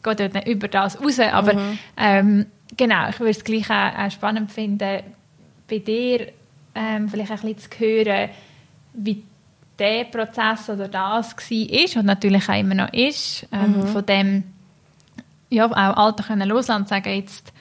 [0.02, 1.18] geht ja dann über das raus.
[1.20, 1.78] Aber mhm.
[1.97, 5.02] ähm, genau, ich würde es gleich auch, auch, spannend finden,
[5.68, 6.28] bei dir
[6.75, 8.30] ähm, vielleicht ein bisschen zu hören,
[8.94, 9.23] wie
[9.78, 13.86] der Prozess oder das war und natürlich auch immer noch ist, ähm, mhm.
[13.86, 14.45] von dem
[15.50, 17.52] ja, auch Alter können loslassen und sagen, jetzt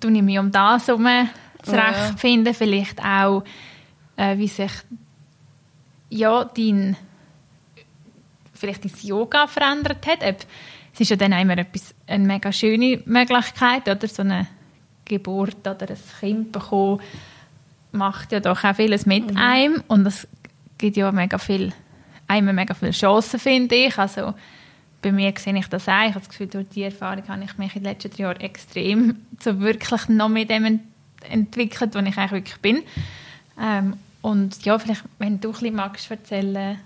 [0.00, 1.28] tue ich mich um das herum
[1.62, 2.52] zurechtfinden, ja.
[2.52, 3.44] vielleicht auch,
[4.16, 4.70] äh, wie sich
[6.08, 6.96] ja, dein
[8.60, 10.22] vielleicht dein Yoga verändert hat.
[10.22, 10.36] Ob,
[10.92, 14.46] es ist ja dann immer etwas, eine mega schöne Möglichkeit, oder so eine
[15.04, 17.00] Geburt oder ein Kind bekommen,
[17.92, 19.36] macht ja doch auch vieles mit mhm.
[19.36, 20.28] einem und es
[20.78, 21.72] gibt ja mega viel,
[22.28, 23.98] einem mega viele Chancen, finde ich.
[23.98, 24.34] Also
[25.02, 26.02] bei mir sehe ich das auch.
[26.02, 28.40] Ich habe das Gefühl, durch diese Erfahrung habe ich mich in den letzten drei Jahren
[28.40, 30.80] extrem so wirklich noch mit dem
[31.28, 32.82] entwickelt, wo ich eigentlich wirklich bin.
[33.60, 36.78] Ähm, und ja, vielleicht, wenn du ein bisschen magst erzählen,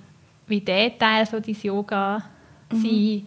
[0.46, 2.22] wie der Teil so dein Yoga
[2.70, 2.82] mhm.
[2.82, 3.26] sein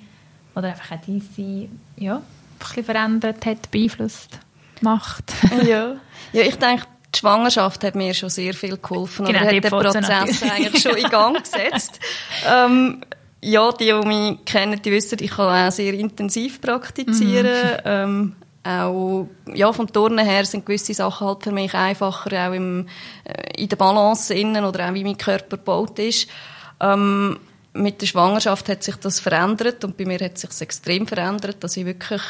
[0.55, 2.23] oder einfach auch dein ja, ein
[2.59, 4.39] bisschen verändert hat, beeinflusst,
[4.81, 5.33] macht.
[5.63, 5.95] ja.
[6.33, 9.71] ja, ich denke, die Schwangerschaft hat mir schon sehr viel geholfen genau, und hat den
[9.71, 10.09] Prozess
[10.43, 11.99] eigentlich schon in Gang gesetzt.
[12.47, 13.01] ähm,
[13.41, 17.45] ja, die, die mich kennen, die wissen, ich kann auch sehr intensiv praktizieren.
[17.45, 17.81] Mhm.
[17.85, 22.87] Ähm, auch, ja, vom Turnen her sind gewisse Sachen halt für mich einfacher, auch im,
[23.23, 26.27] äh, in der Balance innen oder auch wie mein Körper gebaut ist.
[26.79, 27.39] Ähm,
[27.73, 31.77] mit der Schwangerschaft hat sich das verändert und bei mir hat sich extrem verändert, dass
[31.77, 32.21] ich wirklich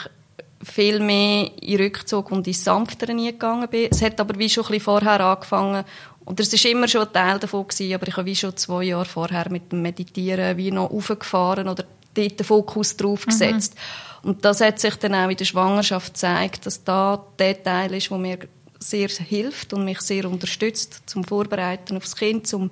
[0.64, 3.88] viel mehr in Rückzug und ins Sanftere gegangen bin.
[3.92, 5.86] Es hat aber wie schon ein bisschen vorher angefangen
[6.26, 8.84] und es war immer schon ein Teil davon gewesen, aber ich habe wie schon zwei
[8.84, 13.30] Jahre vorher mit dem Meditieren wie noch aufgefahren oder dort den Fokus drauf mhm.
[13.30, 13.76] gesetzt.
[13.76, 14.30] Mhm.
[14.30, 18.10] Und das hat sich dann auch in der Schwangerschaft gezeigt, dass da der Teil ist,
[18.10, 18.40] der mir
[18.80, 22.72] sehr hilft und mich sehr unterstützt zum Vorbereiten aufs Kind, zum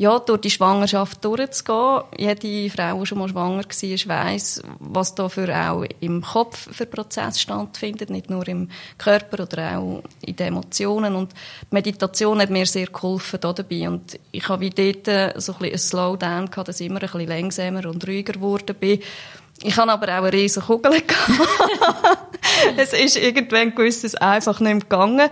[0.00, 2.04] ja, durch die Schwangerschaft durchzugehen.
[2.16, 6.86] Jede Frau, die schon mal schwanger war, weiss, was da für auch im Kopf für
[6.86, 11.14] Prozess stattfindet, nicht nur im Körper oder auch in den Emotionen.
[11.14, 13.90] Und die Meditation hat mir sehr geholfen da dabei.
[13.90, 15.04] Und ich habe wie dort
[15.38, 18.76] so ein bisschen ein Slowdown gehabt, dass ich immer ein bisschen langsamer und ruhiger geworden
[18.80, 19.00] bin.
[19.62, 22.38] Ich habe aber auch eine riesige Kugel gehabt.
[22.78, 25.28] es ist irgendwann gewisses einfach nicht mehr gegangen.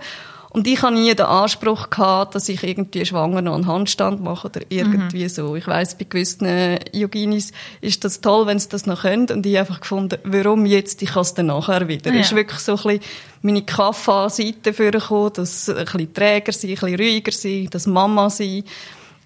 [0.51, 4.47] Und ich habe nie den Anspruch gehabt, dass ich irgendwie schwanger noch einen Handstand mache
[4.47, 5.29] oder irgendwie mhm.
[5.29, 5.55] so.
[5.55, 9.29] Ich weiss, bei gewissen Yoginis ist das toll, wenn sie das noch können.
[9.29, 11.03] Und ich habe einfach gefunden, warum jetzt?
[11.03, 12.11] Ich kann es dann nachher wieder.
[12.11, 12.21] Ja.
[12.21, 13.01] ist wirklich so ein bisschen
[13.43, 18.63] meine Kaffee-Seite vorgekommen, dass ein bisschen träger sein, ein bisschen ruhiger sein, das Mama sein.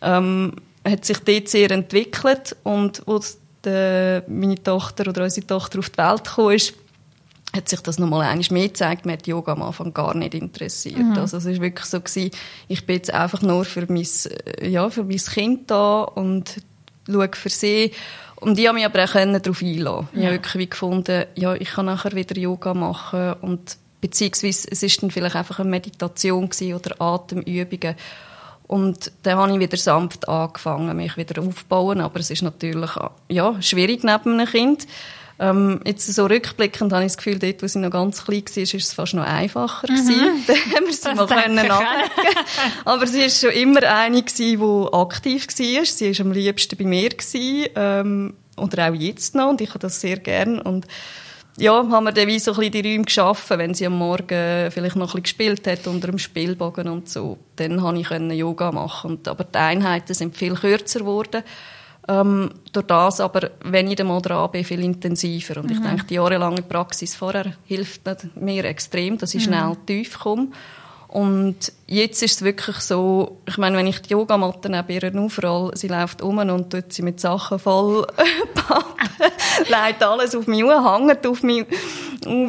[0.02, 0.54] Ähm,
[0.86, 2.58] hat sich dort sehr entwickelt.
[2.64, 3.02] Und
[3.66, 6.74] die, meine Tochter oder unsere Tochter auf die Welt gekommen ist,
[7.56, 9.06] hat sich das nochmal einmal mehr gezeigt.
[9.06, 10.98] Mir hat Yoga am Anfang gar nicht interessiert.
[10.98, 11.18] Mhm.
[11.18, 12.32] Also es war wirklich so gewesen,
[12.68, 14.08] ich bin jetzt einfach nur für mein,
[14.60, 16.62] äh, ja, für mein Kind da und
[17.08, 17.92] schaue für sie.
[18.38, 20.08] Und ich habe mich aber auch darauf einlassen.
[20.14, 20.20] Ja.
[20.20, 25.02] Ich habe wirklich gefunden, ja, ich kann nachher wieder Yoga machen und beziehungsweise es ist
[25.02, 27.96] dann vielleicht einfach eine Meditation oder Atemübungen.
[28.68, 32.02] Und dann habe ich wieder sanft angefangen, mich wieder aufzubauen.
[32.02, 32.90] Aber es ist natürlich
[33.30, 34.88] ja, schwierig neben einem Kind.
[35.40, 38.64] Ähm, jetzt so rückblickend habe ich das Gefühl, dort, wo sie noch ganz klein war,
[38.64, 39.96] ist es fast noch einfacher mhm.
[39.96, 40.44] gewesen.
[40.48, 41.72] Da haben wir sie mal können
[42.86, 45.86] Aber sie war schon immer eine gewesen, die aktiv war.
[45.86, 49.50] Sie war am liebsten bei mir gewesen, ähm, oder auch jetzt noch.
[49.50, 50.60] Und ich habe das sehr gern.
[50.60, 50.86] Und
[51.58, 54.72] ja, haben wir dann wie so ein bisschen die Räume geschaffen, wenn sie am Morgen
[54.72, 57.38] vielleicht noch ein bisschen gespielt hat unter dem Spielbogen und so.
[57.56, 59.12] Dann konnte ich Yoga machen.
[59.12, 61.44] Und, aber die Einheiten sind viel kürzer geworden.
[62.08, 65.62] Ähm, durch das aber, wenn ich mal dran bin, viel intensiver.
[65.62, 65.72] Und mhm.
[65.72, 68.02] ich denke, die jahrelange Praxis vorher hilft
[68.36, 69.54] mir extrem, dass ich mhm.
[69.54, 70.48] schnell tief komme.
[71.14, 75.78] Und jetzt ist es wirklich so, ich meine, wenn ich die Yogamatte neben ihr aufrolle,
[75.78, 78.08] sie läuft um und tut sie mit Sachen voll
[79.60, 81.68] legt alles auf mich um, hängt auf mich,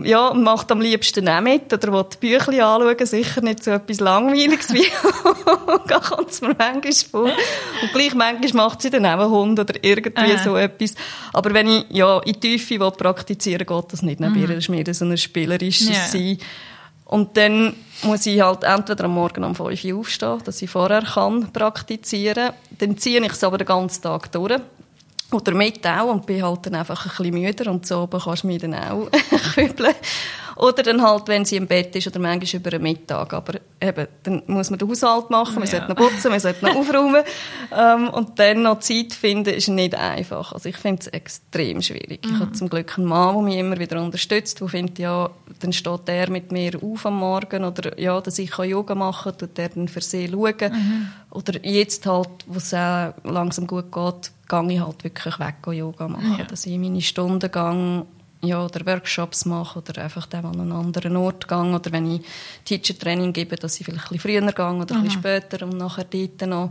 [0.04, 3.70] ja, und macht am liebsten auch mit, oder will die Büchlein anschauen, sicher nicht so
[3.72, 4.86] etwas Langweiliges wie
[5.86, 7.24] da kommt es mir manchmal vor.
[7.82, 10.42] Und gleich manchmal macht sie dann auch einen Hund oder irgendwie Aha.
[10.42, 10.94] so etwas.
[11.34, 14.40] Aber wenn ich, ja, in die Tiefe praktizieren will, geht das nicht neben mhm.
[14.40, 16.04] ihr, das ist mehr so ein spielerisches ja.
[16.06, 16.38] Sein.
[17.06, 21.02] Und dann muss ich halt entweder am Morgen um 5 Uhr aufstehen, dass ich vorher
[21.02, 22.54] kann praktizieren kann.
[22.78, 24.60] Dann ziehe ich es aber den ganzen Tag durch.
[25.30, 28.44] Oder mit auch und bin halt dann einfach ein bisschen müder und so oben kannst
[28.44, 29.08] du mich dann auch
[29.54, 29.94] kübeln.
[30.56, 33.32] Oder dann halt, wenn sie im Bett ist oder manchmal über den Mittag.
[33.32, 35.70] Aber eben, dann muss man den Haushalt machen, man ja.
[35.70, 37.24] sollte noch putzen, man sollte noch aufräumen.
[37.76, 40.52] Ähm, und dann noch Zeit finden, ist nicht einfach.
[40.52, 42.24] Also ich finde es extrem schwierig.
[42.24, 42.34] Mhm.
[42.34, 45.72] Ich habe zum Glück einen Mann, der mich immer wieder unterstützt, der findet, ja, dann
[45.72, 49.58] steht er mit mir auf am Morgen oder ja, dass ich Yoga machen kann, tut
[49.58, 50.54] er dann für sie schauen.
[50.60, 51.08] Mhm.
[51.30, 56.06] Oder jetzt halt, wo es auch langsam gut geht, gehe ich halt wirklich weg Yoga
[56.06, 56.36] machen.
[56.38, 56.44] Ja.
[56.44, 58.06] Dass ich meine Stunden gehe
[58.44, 62.22] ja, oder Workshops mache oder einfach an einen anderen Ort gehe oder wenn ich
[62.64, 66.04] Teacher-Training gebe, dass ich vielleicht ein bisschen früher gehe oder ein bisschen später und nachher
[66.04, 66.70] dort noch.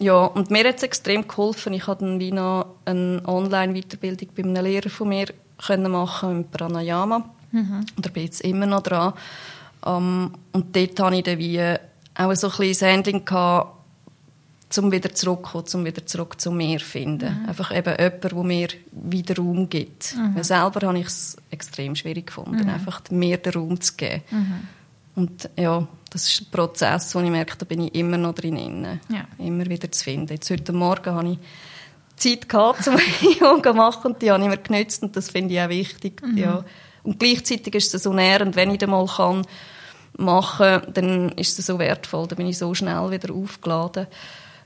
[0.00, 1.74] Ja, und mir hat es extrem geholfen.
[1.74, 5.26] Ich hatte wie noch eine Online-Weiterbildung bei einem Lehrer von mir
[5.64, 7.24] können machen im Pranayama.
[7.52, 7.86] Mhm.
[7.96, 9.12] Und da bin ich jetzt immer noch dran.
[9.84, 11.60] Um, ähm, und dort hatte ich dann wie
[12.14, 13.81] auch so ein bisschen Handling gehabt,
[14.78, 17.42] um wieder zurückzukommen, um wieder zurück zu mir zu finden.
[17.42, 17.48] Mhm.
[17.48, 20.16] Einfach eben jemand, der mir wieder Raum gibt.
[20.16, 20.36] Mhm.
[20.36, 22.70] Weil selber habe ich es extrem schwierig gefunden, mhm.
[22.70, 24.22] einfach mir den Raum zu geben.
[24.30, 24.68] Mhm.
[25.14, 28.98] Und ja, das ist ein Prozess, wo ich merke, da bin ich immer noch drin.
[29.08, 29.24] Ja.
[29.38, 30.32] Immer wieder zu finden.
[30.32, 31.38] Jetzt heute Morgen habe ich
[32.16, 32.96] Zeit gehabt, um
[33.40, 36.22] Yoga zu machen und die habe ich mir genützt und das finde ich auch wichtig.
[36.22, 36.38] Mhm.
[36.38, 36.64] Ja.
[37.02, 39.42] Und gleichzeitig ist es so nährend, wenn ich das mal kann
[40.16, 44.06] machen, dann ist es so wertvoll, dann bin ich so schnell wieder aufgeladen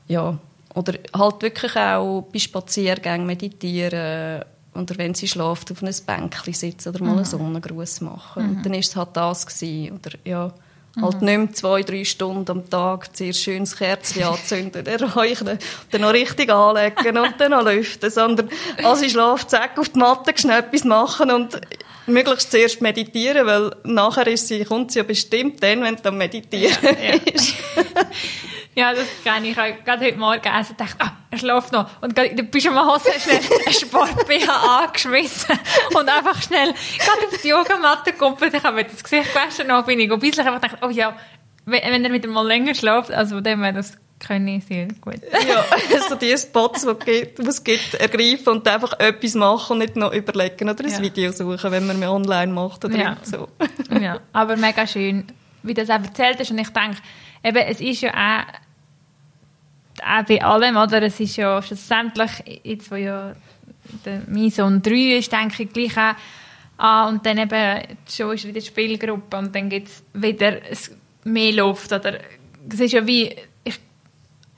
[0.09, 0.39] ja,
[0.75, 6.91] oder halt wirklich auch bei Spaziergängen meditieren oder wenn sie schläft, auf einem Bänkchen sitzen
[6.91, 7.17] oder mal mhm.
[7.17, 8.43] einen Sonnengruß machen.
[8.43, 8.51] Mhm.
[8.51, 9.99] Und dann war es halt das gewesen.
[9.99, 10.53] Oder ja,
[11.01, 11.27] halt mhm.
[11.27, 15.59] nicht mehr zwei, drei Stunden am Tag sehr schönes Kerzchen anzünden, erreichen,
[15.91, 18.49] dann noch richtig anlegen und dann noch lüften, sondern
[18.83, 21.61] als sie schläft, zack, auf die Matte schnell etwas machen und
[22.07, 26.19] möglichst zuerst meditieren, weil nachher ist sie, kommt sie ja bestimmt dann, wenn du am
[26.19, 27.21] Meditieren ja, ja.
[28.77, 28.81] ist.
[28.81, 29.53] Ja, das kenne ich.
[29.53, 32.03] Ich habe gerade heute Morgen und dachte, ah, er schläft noch.
[32.03, 35.59] Und gerade in der Pyjama-Hose schnell einen Sport-BH angeschmissen
[35.95, 38.55] und einfach schnell gerade auf die Yogamatte gekumpelt.
[38.55, 41.17] Ich habe mir das Gesicht gewaschen, dann bin ich ein bisschen einfach gedacht, oh ja,
[41.65, 45.21] wenn er wieder mal länger schläft, also dem wäre das können sehr gut.
[45.47, 50.13] ja, also die Spots, die es gibt, ergreifen und einfach etwas machen und nicht noch
[50.13, 51.03] überlegen oder ein ja.
[51.03, 53.17] Video suchen, wenn man mir online macht oder ja.
[53.23, 53.49] so.
[54.01, 55.27] ja, aber mega schön,
[55.63, 56.97] wie du das auch erzählt hast und ich denke,
[57.45, 58.66] eben, es ist ja auch
[60.03, 61.03] auch bei allem, oder?
[61.03, 63.35] Es ist ja schlussendlich, jetzt wo ja
[64.27, 66.17] mein Sohn 3 ist, denke ich gleich auch,
[66.79, 70.59] ah, und dann eben, schon ist wieder die Spielgruppe und dann gibt es wieder
[71.25, 72.19] mehr Luft, oder
[72.69, 73.81] es ist ja wie, ich,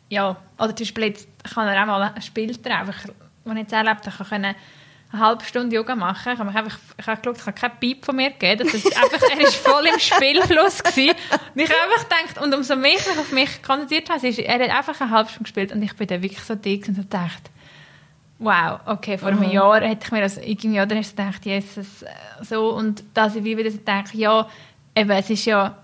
[0.09, 3.13] ja, oder zum Beispiel jetzt kann er auch mal ein Spiel treffen,
[3.45, 4.55] das ich jetzt erlebt habe, kann
[5.11, 6.33] eine halbe Stunde Yoga machen.
[6.33, 8.69] Ich habe, einfach, ich habe geschaut, ich habe keinen Piep von mir gegeben.
[8.71, 10.83] Das ist einfach, er war voll im Spielfluss.
[10.83, 11.15] Gewesen.
[11.55, 14.55] Und ich habe einfach gedacht, und umso mehr ich auf mich konzentriert habe, ist, er
[14.55, 17.03] hat einfach eine halbe Stunde gespielt und ich bin dann wirklich so dick und so
[17.03, 17.51] gedacht,
[18.39, 19.51] wow, okay, vor einem mhm.
[19.51, 22.05] Jahr hätte ich mir das irgendwie, oder hast gedacht, Jesus,
[22.43, 24.47] so, und dass ich wieder so denke, ja,
[24.95, 25.77] eben, es ist ja,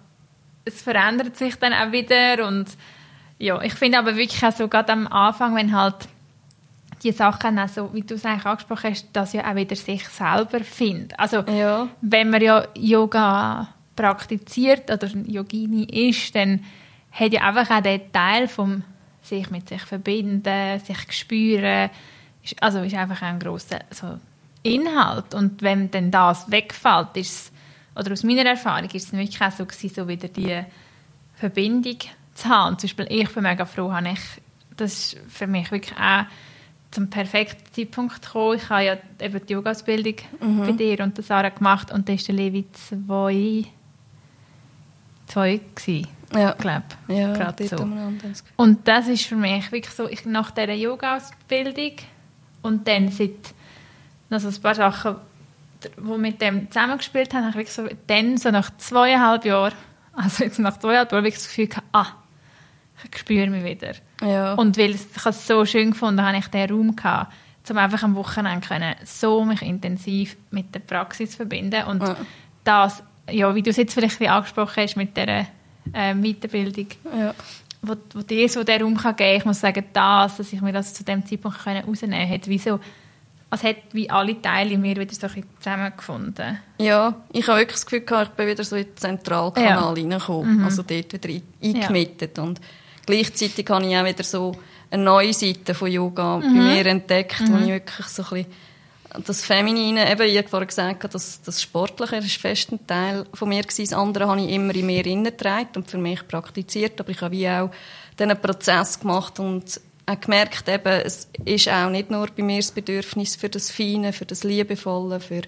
[0.65, 2.67] es verändert sich dann auch wieder und
[3.39, 6.09] ja, ich finde aber wirklich auch so, gerade am Anfang, wenn halt
[7.05, 10.61] die Sachen, also, wie du es eigentlich angesprochen hast, dass ja auch wieder sich selber
[10.61, 11.19] findet.
[11.19, 11.88] Also, ja.
[12.01, 16.64] wenn man ja Yoga praktiziert oder Yogini ist, dann
[17.12, 18.83] hat ja einfach auch der Teil vom
[19.23, 21.90] sich mit sich verbinden, sich spüren,
[22.43, 24.19] ist, also ist einfach ein grosser so
[24.62, 25.35] Inhalt.
[25.35, 27.53] Und wenn dann das wegfällt, ist
[27.97, 30.62] oder aus meiner Erfahrung ist es wirklich auch so gewesen, so wieder die
[31.35, 31.99] Verbindung
[32.35, 32.79] zu haben.
[32.79, 34.21] Zum Beispiel, ich bin mega froh, habe ich,
[34.77, 36.25] das ist für mich wirklich auch
[36.94, 38.57] zum perfekten Zeitpunkt gekommen.
[38.57, 40.61] Ich habe ja eben die Yoga-Ausbildung mhm.
[40.61, 43.64] bei dir und der Sarah gemacht und da war der Levi zwei,
[45.26, 46.52] zwei gewesen, ja.
[46.52, 47.88] glaube ja, gerade so.
[48.57, 51.96] Und das ist für mich wirklich so, ich, nach dieser Yoga-Ausbildung
[52.62, 53.54] und dann seit
[54.30, 55.16] noch so ein paar Sachen,
[55.83, 59.74] die mit dem zusammengespielt haben, habe ich wirklich so, dann so nach zweieinhalb Jahren,
[60.12, 62.07] also jetzt nach zweieinhalb Jahren wirklich das Gefühl gehabt, ah,
[63.11, 63.92] ich spüre mich wieder.
[64.22, 64.54] Ja.
[64.54, 67.33] Und weil ich es so schön gefunden habe, ich diesen Raum gehabt,
[67.70, 72.16] um einfach am Wochenende können, so mich intensiv mit der Praxis verbinden und ja.
[72.62, 75.46] das, ja, wie du es jetzt vielleicht angesprochen hast mit der
[75.92, 77.35] äh, Weiterbildung, ja.
[77.83, 80.72] wo, wo dir so den Raum kann geben ich muss sagen, das, dass ich mir
[80.72, 82.80] das zu dem Zeitpunkt rausnehmen konnte, wie so,
[83.48, 86.59] als hätte wie alle Teile in mir wieder so ein zusammengefunden.
[86.78, 90.02] Ja, ich habe wirklich das Gefühl ich bin wieder so in den Zentralkanal ja.
[90.02, 90.64] reingekommen, mhm.
[90.64, 92.61] also dort wieder eingemittet und
[93.07, 94.53] gleichzeitig habe ich auch wieder so
[94.90, 96.43] eine neue Seite von Yoga mhm.
[96.43, 97.53] bei mir entdeckt, mhm.
[97.53, 98.47] wo ich wirklich so ein bisschen
[99.27, 103.49] das Feminine, eben, ich habe vorhin gesagt, das, das Sportliche ist fest ein Teil von
[103.49, 103.85] mir gewesen.
[103.85, 107.33] Das andere habe ich immer in mir hineingetragen und für mich praktiziert, aber ich habe
[107.33, 107.71] wie auch
[108.19, 112.73] diesen Prozess gemacht und auch gemerkt, eben, es ist auch nicht nur bei mir das
[112.73, 115.43] Bedürfnis für das Feine, für das Liebevolle, für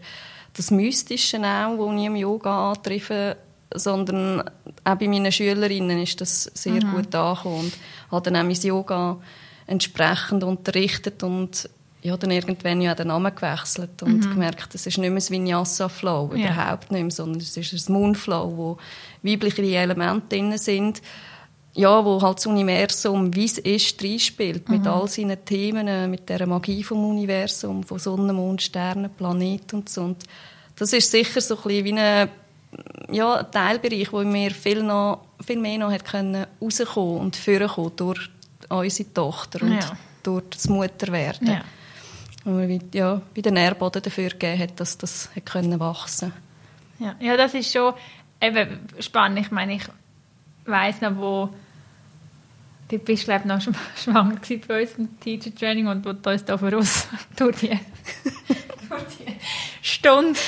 [0.54, 3.36] das Mystische auch, das ich im Yoga antreffe,
[3.74, 4.42] sondern
[4.84, 6.92] auch bei meinen Schülerinnen ist das sehr mhm.
[6.92, 7.72] gut angekommen und
[8.10, 9.18] habe dann auch mein Yoga
[9.66, 11.68] entsprechend unterrichtet und
[12.02, 14.30] ja, dann irgendwann ja den Namen gewechselt und mhm.
[14.30, 16.52] gemerkt, es ist nicht mehr das Vinyasa-Flow, ja.
[16.52, 18.78] überhaupt nicht mehr, sondern es ist ein Moon-Flow, wo
[19.22, 21.02] weibliche Elemente drin sind,
[21.74, 24.76] ja, wo halt das Universum, wie es ist, reinspielt, mhm.
[24.76, 29.88] mit all seinen Themen, mit der Magie vom Universum, von Sonne, Mond, Sternen, Planeten und
[29.88, 30.02] so.
[30.02, 30.22] Und
[30.76, 32.28] das ist sicher so ein bisschen wie eine
[33.10, 38.30] ja, ein Teilbereich, wo mir viel, noch, viel mehr noch können rauskommen und vorkommen durch
[38.68, 39.96] unsere Tochter und ja.
[40.22, 41.48] durch das Mutterwerden.
[41.48, 41.62] Ja.
[42.44, 46.32] Wo mir ja, wie den Nährboden dafür gegeben hat, dass das hat können wachsen
[46.98, 47.14] ja.
[47.20, 47.94] ja, das ist schon
[48.40, 49.40] eben spannend.
[49.40, 49.82] Ich meine, ich
[50.64, 51.48] weiss noch, wo
[52.88, 53.60] du bist, glaube ich, noch
[53.96, 54.36] schwanger
[54.68, 57.68] bei uns im Teacher Training und du uns da voraus durch die,
[58.88, 59.36] durch die
[59.82, 60.38] Stunde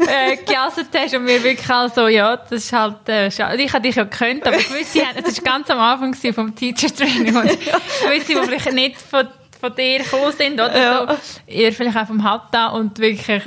[0.00, 3.62] äh, gejasset hast und wir wirklich halt so, ja, das ist halt, äh, schade.
[3.62, 7.36] ich hätte dich ja gekannt, aber gewisse, es war ganz am Anfang vom Teacher Training
[7.36, 9.28] und gewisse, die vielleicht nicht von,
[9.60, 11.06] von dir gekommen sind, oder ja.
[11.06, 13.42] so, ihr vielleicht auch vom Hatta und wirklich,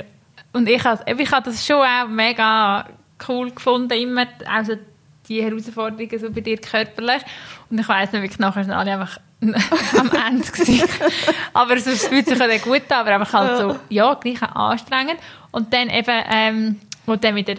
[0.52, 2.86] und ich habe ich hab das schon auch mega
[3.28, 4.76] cool gefunden, immer, also
[5.28, 7.22] die Herausforderungen so bei dir körperlich.
[7.72, 10.86] Und ich weiss nicht, wirklich nachher sind alle einfach am Ende gewesen.
[11.54, 15.18] aber es fühlt sich ja gut an, aber einfach halt so, ja, gleich anstrengend.
[15.52, 17.54] Und dann eben, ähm, wo dann wieder,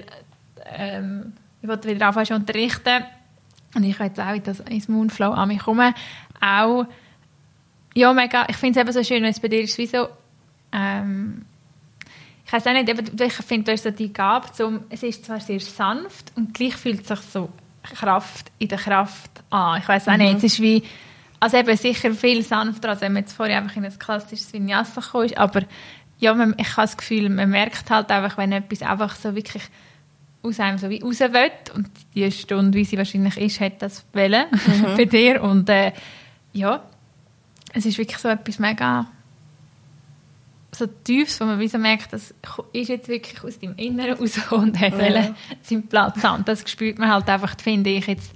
[0.72, 3.04] ähm, ich wollte wieder anfangen zu unterrichten
[3.74, 5.96] und ich jetzt auch das, ins Moonflow an mich kommen,
[6.40, 6.86] auch,
[7.96, 10.10] ja, mega, ich finde es eben so schön, wenn es bei dir ist wie so,
[10.72, 11.44] ähm,
[12.46, 15.40] ich weiß auch nicht, ich finde, du hast so die Gabe, zum, es ist zwar
[15.40, 17.50] sehr sanft und gleich fühlt es sich so
[17.84, 19.80] Kraft in der Kraft an.
[19.80, 20.38] Ich weiß auch nicht, mhm.
[20.38, 20.84] es ist wie,
[21.40, 25.02] also eben sicher viel sanfter, als wenn man jetzt vorher einfach in ein klassisches Vinyasa
[25.02, 25.62] gekommen ist, aber
[26.20, 29.64] ja, man, ich habe das Gefühl, man merkt halt einfach, wenn etwas einfach so wirklich
[30.42, 34.06] aus einem so wie raus will und die Stunde, wie sie wahrscheinlich ist, hat das
[34.14, 34.84] wollen mhm.
[34.98, 35.92] bei dir und äh,
[36.52, 36.84] ja,
[37.74, 39.08] es ist wirklich so etwas mega
[40.74, 42.34] so tiefes, wo man wie so merkt, das
[42.74, 45.36] ist jetzt wirklich aus dem Inneren raus und hat ja.
[45.62, 46.40] seinen Platz an.
[46.40, 48.32] Und das spürt man halt einfach, finde ich jetzt,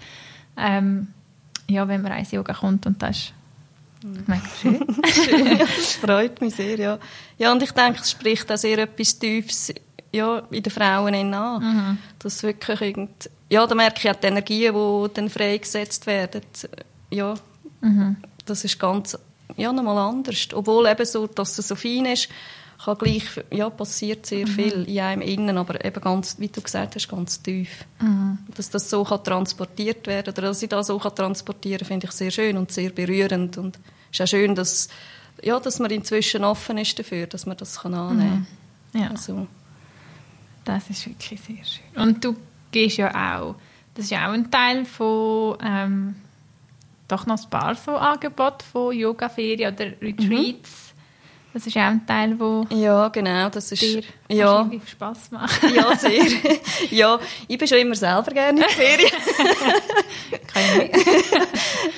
[0.58, 1.08] ähm,
[1.70, 3.34] ja, wenn man ins Yoga kommt und das ist
[4.28, 4.86] mega schön.
[5.14, 5.58] schön.
[5.58, 7.00] Das freut mich sehr, ja.
[7.38, 9.74] Ja, und ich denke, es spricht auch sehr etwas Tiefes
[10.12, 11.64] ja, in den Frauen an.
[11.64, 11.98] Mhm.
[12.20, 16.42] Das wirklich irgend, ja, da merke ich auch die Energien, die dann freigesetzt werden.
[17.10, 17.36] Ja,
[17.82, 18.18] mhm.
[18.46, 19.18] das ist ganz
[19.56, 20.48] ja, nochmal anders.
[20.54, 22.30] Obwohl eben so, dass es so fein ist,
[22.84, 24.52] kann gleich, ja, passiert sehr mhm.
[24.52, 27.86] viel in einem Innen, aber eben ganz, wie du gesagt hast, ganz tief.
[28.00, 28.40] Mhm.
[28.56, 32.12] Dass das so kann transportiert werden oder dass ich das so kann transportieren finde ich
[32.12, 33.80] sehr schön und sehr berührend und
[34.12, 34.90] es ist auch schön, dass,
[35.42, 38.48] ja, dass man inzwischen offen ist dafür, dass man das kann annehmen
[38.92, 39.02] kann.
[39.02, 39.02] Mhm.
[39.02, 39.10] Ja.
[39.12, 39.48] Also.
[40.64, 42.02] Das ist wirklich sehr schön.
[42.02, 42.36] Und du
[42.72, 43.56] gehst ja auch,
[43.96, 46.16] das ist ja auch ein Teil von ähm,
[47.08, 50.24] doch noch ein paar so Angebote von Yoga-Ferien oder Retreats.
[50.30, 50.88] Mhm.
[51.54, 54.70] Das ist auch ein Teil, wo ja, genau, das ist, dir ja.
[54.86, 55.64] Spass macht.
[55.74, 56.26] ja, sehr.
[56.92, 59.12] ja, ich bin schon immer selber gerne in der Ferien.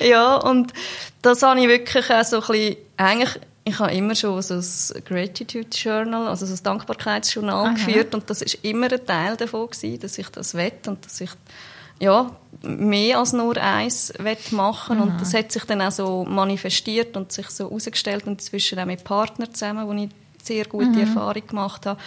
[0.00, 0.72] ja, und
[1.20, 5.04] das habe ich wirklich auch so ein bisschen, eigentlich, ich habe immer schon so ein
[5.04, 7.74] Gratitude Journal, also so ein Dankbarkeitsjournal Aha.
[7.74, 11.20] geführt und das ist immer ein Teil davon gewesen, dass ich das wette und dass
[11.20, 11.30] ich
[12.00, 12.30] ja,
[12.62, 14.12] mehr als nur eins
[14.50, 15.02] machen mhm.
[15.02, 18.86] und das hat sich dann auch so manifestiert und sich so herausgestellt und inzwischen auch
[18.86, 20.08] mit Partnern zusammen, wo ich
[20.42, 21.00] sehr gute mhm.
[21.00, 22.00] Erfahrung gemacht habe.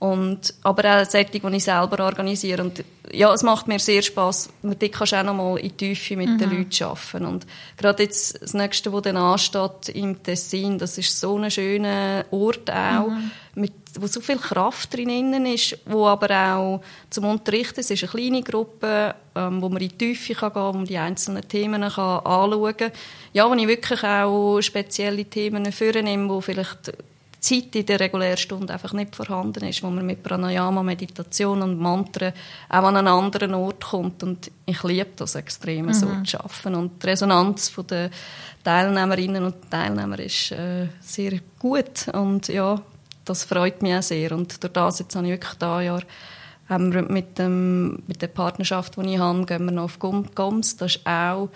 [0.00, 2.62] Und, aber auch Sättig, die ich selber organisiere.
[2.62, 4.48] Und ja, es macht mir sehr Spass.
[4.62, 6.38] Und dort kannst du auch noch mal in die Tiefe mit mhm.
[6.38, 7.26] den Leuten arbeiten.
[7.26, 7.46] Und
[7.76, 12.70] gerade jetzt das Nächste, was dann ansteht im Tessin, das ist so ein schöner Ort
[12.70, 13.30] auch, mhm.
[13.56, 18.10] mit, wo so viel Kraft drin ist, wo aber auch zum Unterrichten, es ist eine
[18.10, 21.48] kleine Gruppe, ähm, wo man in die Tiefe kann gehen kann, wo man die einzelnen
[21.48, 22.92] Themen kann anschauen kann.
[23.32, 26.92] Ja, wo ich wirklich auch spezielle Themen vornehme, wo vielleicht
[27.40, 31.78] Zeit in der regulären Stunde einfach nicht vorhanden ist, wo man mit Pranayama, Meditation und
[31.78, 32.32] Mantren
[32.68, 34.22] auch an einen anderen Ort kommt.
[34.22, 35.94] Und ich liebe das extrem, mhm.
[35.94, 36.74] so zu arbeiten.
[36.74, 38.10] Und die Resonanz der
[38.64, 42.08] Teilnehmerinnen und Teilnehmer ist äh, sehr gut.
[42.12, 42.80] Und ja,
[43.28, 44.32] das freut mich auch sehr.
[44.32, 46.02] Und durch das jetzt habe ich wirklich da Jahr
[46.68, 50.76] haben wir mit, dem, mit der Partnerschaft, die ich habe, gehen wir noch auf Goms.
[50.76, 51.48] Das ist auch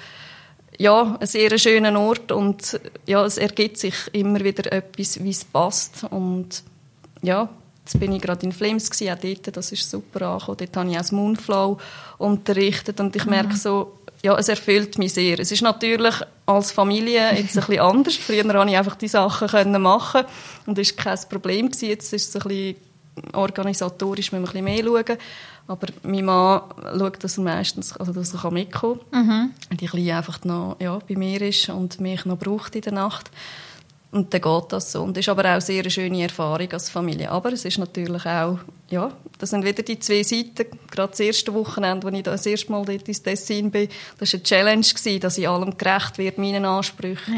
[0.78, 5.44] ja, ein sehr schöner Ort und ja, es ergibt sich immer wieder etwas, wie es
[5.44, 6.62] passt und
[7.20, 7.48] ja,
[7.84, 10.56] jetzt bin ich gerade in Flames gewesen, auch dort, das ist super angekommen.
[10.58, 11.78] Dort habe ich auch das Moonflow
[12.18, 13.56] unterrichtet und ich merke mhm.
[13.56, 15.38] so, ja, es erfüllt mich sehr.
[15.40, 16.14] Es ist natürlich
[16.46, 18.16] als Familie jetzt ein bisschen anders.
[18.16, 20.22] Früher konnte ich einfach die Sachen können machen
[20.66, 21.88] und das war kein Problem gewesen.
[21.88, 22.76] Jetzt ist es ein bisschen
[23.32, 25.18] organisatorisch, müssen wir ein bisschen mehr schauen.
[25.68, 26.62] Aber mein Mann
[26.98, 29.26] schaut, dass er meistens also dass er mitkommen kann.
[29.26, 29.50] Mhm.
[29.70, 32.92] Und die Kleine einfach noch ja, bei mir ist und mich noch braucht in der
[32.92, 33.30] Nacht.
[34.12, 35.02] Und dann geht das so.
[35.02, 37.30] Und das ist aber auch eine sehr schöne Erfahrung als Familie.
[37.30, 38.58] Aber es ist natürlich auch,
[38.90, 40.66] ja, das sind wieder die zwei Seiten.
[40.90, 44.38] Gerade das erste Wochenende, als ich das erste Mal dort ins Tessin bin, das war
[44.38, 47.36] eine Challenge, gewesen, dass ich allem gerecht werde, meinen Ansprüchen,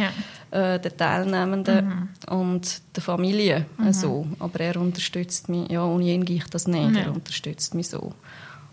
[0.50, 0.74] ja.
[0.74, 1.87] äh, den Teilnehmenden
[2.28, 2.37] mhm.
[2.37, 3.66] und der Familie.
[3.78, 3.92] Mhm.
[3.92, 4.26] So.
[4.40, 6.96] Aber er unterstützt mich, ja, ohne ihn gehe ich das nicht.
[6.96, 7.02] Ja.
[7.02, 8.12] Er unterstützt mich so.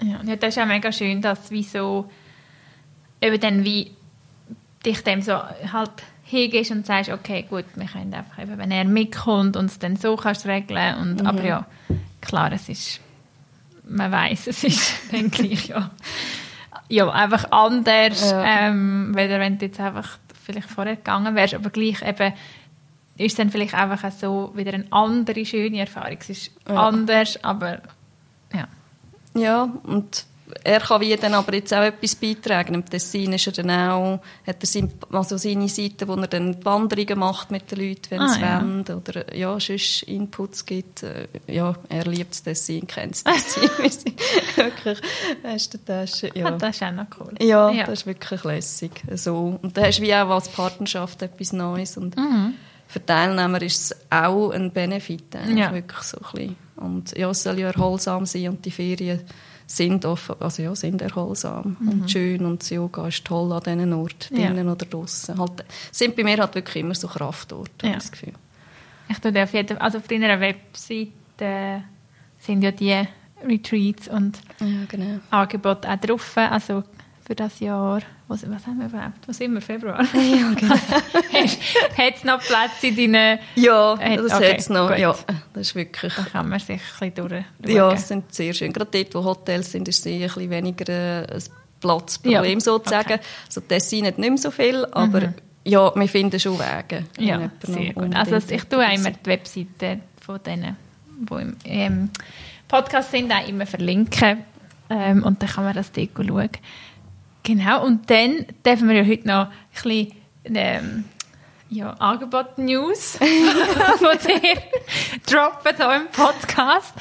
[0.02, 2.10] Ja, ja, das ist auch mega schön, dass wie so,
[3.22, 3.92] eben dann wie
[4.84, 5.92] dich dem so halt
[6.32, 9.98] hingehst und sagst, okay, gut, wir können einfach, eben, wenn er mitkommt und es dann
[9.98, 11.28] so kannst regeln und, mhm.
[11.28, 11.66] aber ja,
[12.22, 13.02] klar, es ist,
[13.84, 15.92] man weiß, es ist dann gleich, ja,
[16.88, 18.68] ja, einfach anders, ja.
[18.68, 22.34] ähm, weder wenn du jetzt einfach vielleicht vorher gegangen wärst, aber gleich eben,
[23.18, 26.18] ist dann vielleicht einfach so wieder eine andere schöne Erfahrung.
[26.20, 26.76] Es ist ja.
[26.76, 27.82] anders, aber
[28.54, 28.68] ja.
[29.36, 30.26] Ja, und
[30.64, 32.74] er kann wie dann aber jetzt auch etwas beitragen.
[32.74, 36.64] Im Tessin ist er dann auch, hat er sein, also seine Seite, wo er dann
[36.64, 38.62] Wanderungen macht mit den Leuten, wenn ah, es ja.
[38.62, 41.04] wollen, oder ja, sonst Inputs gibt.
[41.04, 44.16] Äh, ja, er liebt das Tessin, kennt das Tessin.
[44.56, 45.00] wirklich,
[45.42, 46.32] beste Tasche.
[46.34, 46.48] Ja.
[46.48, 47.34] Ah, das ist auch noch cool.
[47.40, 48.92] Ja, ja, das ist wirklich lässig.
[49.16, 49.60] So.
[49.62, 52.56] Und da hast du wie auch als Partnerschaft etwas Neues und mhm.
[52.88, 55.74] für Teilnehmer ist es auch ein Benefit, ja.
[55.74, 56.56] wirklich so ein bisschen.
[56.78, 59.22] Und ja, es soll ja erholsam sein und die Ferien
[59.76, 61.90] sind, offen, also ja, sind erholsam mhm.
[61.90, 64.48] und schön und das Yoga ist toll an diesen Orten, ja.
[64.48, 65.38] drinnen oder draußen.
[65.38, 67.94] Halt, sind bei mir halt wirklich immer so Kraftorte, ja.
[67.94, 68.34] das Gefühl.
[69.10, 71.84] Ich tue auf jeden also auf deiner Webseite
[72.40, 73.04] sind ja die
[73.46, 75.20] Retreats und ja, genau.
[75.30, 76.84] Angebote auch drauf, also
[77.32, 78.02] für das Jahr.
[78.28, 79.26] Was, was haben wir überhaupt?
[79.26, 79.62] Was sind wir?
[79.62, 80.04] Februar?
[80.14, 80.76] Ja, genau.
[81.98, 83.40] hat es noch Platz in deinen...
[83.56, 84.94] Ja, das okay, hat es noch.
[84.98, 85.16] Ja,
[85.54, 86.14] das ist wirklich...
[86.14, 87.74] Da kann man sich ein bisschen durch.
[87.74, 88.74] Ja, es sind sehr schön.
[88.74, 91.44] Gerade dort, wo Hotels sind, ist es ein bisschen weniger äh, ein
[91.80, 93.14] Platzproblem ja, sozusagen.
[93.14, 93.22] Okay.
[93.46, 95.34] Also Tessin hat nicht mehr so viel, aber mhm.
[95.64, 97.06] ja, wir finden schon Wege.
[97.18, 98.14] Ja, sehr gut.
[98.14, 100.76] Also ich tue auch immer die Webseite von denen,
[101.18, 102.10] die im ähm,
[102.68, 104.44] Podcast sind, auch immer verlinken.
[104.92, 106.50] Ähm, und dann kann man das dort schauen.
[107.44, 110.14] Genau, und dann dürfen wir ja heute noch ein bisschen
[110.46, 111.06] ähm,
[111.70, 113.18] ja, Angebot-News
[113.98, 114.62] von dir
[115.26, 116.94] droppen hier im Podcast.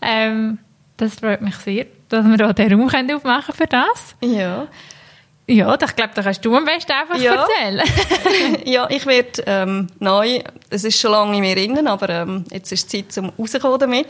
[0.00, 0.58] Ähm,
[0.96, 4.14] das freut mich sehr, dass wir hier den Raum aufmachen für das.
[4.22, 4.68] Ja.
[5.46, 7.34] Ja, ich glaube, da kannst du am besten einfach ja.
[7.34, 7.82] erzählen.
[8.64, 12.72] ja, ich werde ähm, neu, es ist schon lange in mir drin, aber ähm, jetzt
[12.72, 14.08] ist die Zeit zum rauskommen damit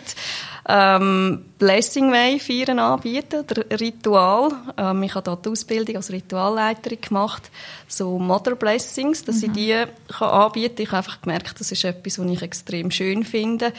[0.69, 4.53] ähm, Blessing Way feiern anbieten, der Ritual.
[4.77, 7.51] Ähm, ich habe dort die Ausbildung als Ritualleiterin gemacht,
[7.89, 9.45] so Mother Blessings, dass mhm.
[9.45, 9.85] ich die
[10.17, 10.85] kann anbieten kann.
[10.85, 13.73] Ich habe einfach gemerkt, das ist etwas, was ich extrem schön finde.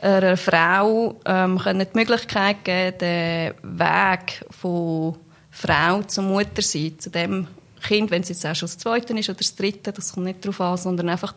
[0.00, 5.16] Einer Frau ähm, können die Möglichkeit geben, den Weg von
[5.60, 7.46] Frau zur Mutter sein, zu dem
[7.82, 10.44] Kind, wenn es jetzt auch schon das zweite ist oder das dritte, das kommt nicht
[10.44, 11.34] darauf an, sondern einfach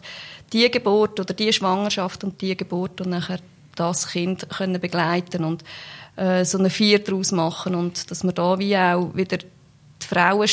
[0.51, 3.39] die Geburt oder die Schwangerschaft und die Geburt und nachher
[3.75, 5.63] das Kind können begleiten und
[6.15, 9.37] äh, so eine Vier daraus machen und dass man da wie auch wieder
[10.03, 10.47] die Frauen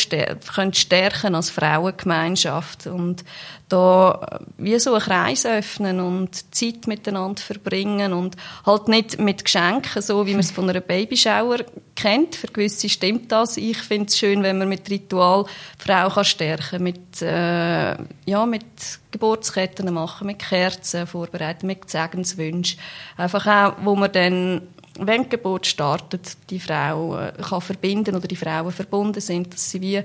[0.55, 3.25] können stärken als Frauengemeinschaft und
[3.69, 8.37] da wie so einen Kreis öffnen und Zeit miteinander verbringen und
[8.67, 11.59] halt nicht mit Geschenken, so wie man es von einer Babyschauer
[11.95, 12.35] kennt.
[12.35, 13.57] Für gewisse stimmt das.
[13.57, 15.45] Ich finde es schön, wenn man mit Ritual
[15.79, 17.97] die Frau kann stärken mit äh,
[18.27, 18.65] ja mit
[19.11, 22.79] Geburtsketten machen, mit Kerzen vorbereiten, mit Segenswünschen.
[23.17, 24.63] Einfach auch, wo man dann
[24.99, 29.71] wenn die Geburt startet, die Frau äh, kann verbinden oder die Frauen verbunden sind, dass
[29.71, 30.05] sie wie äh,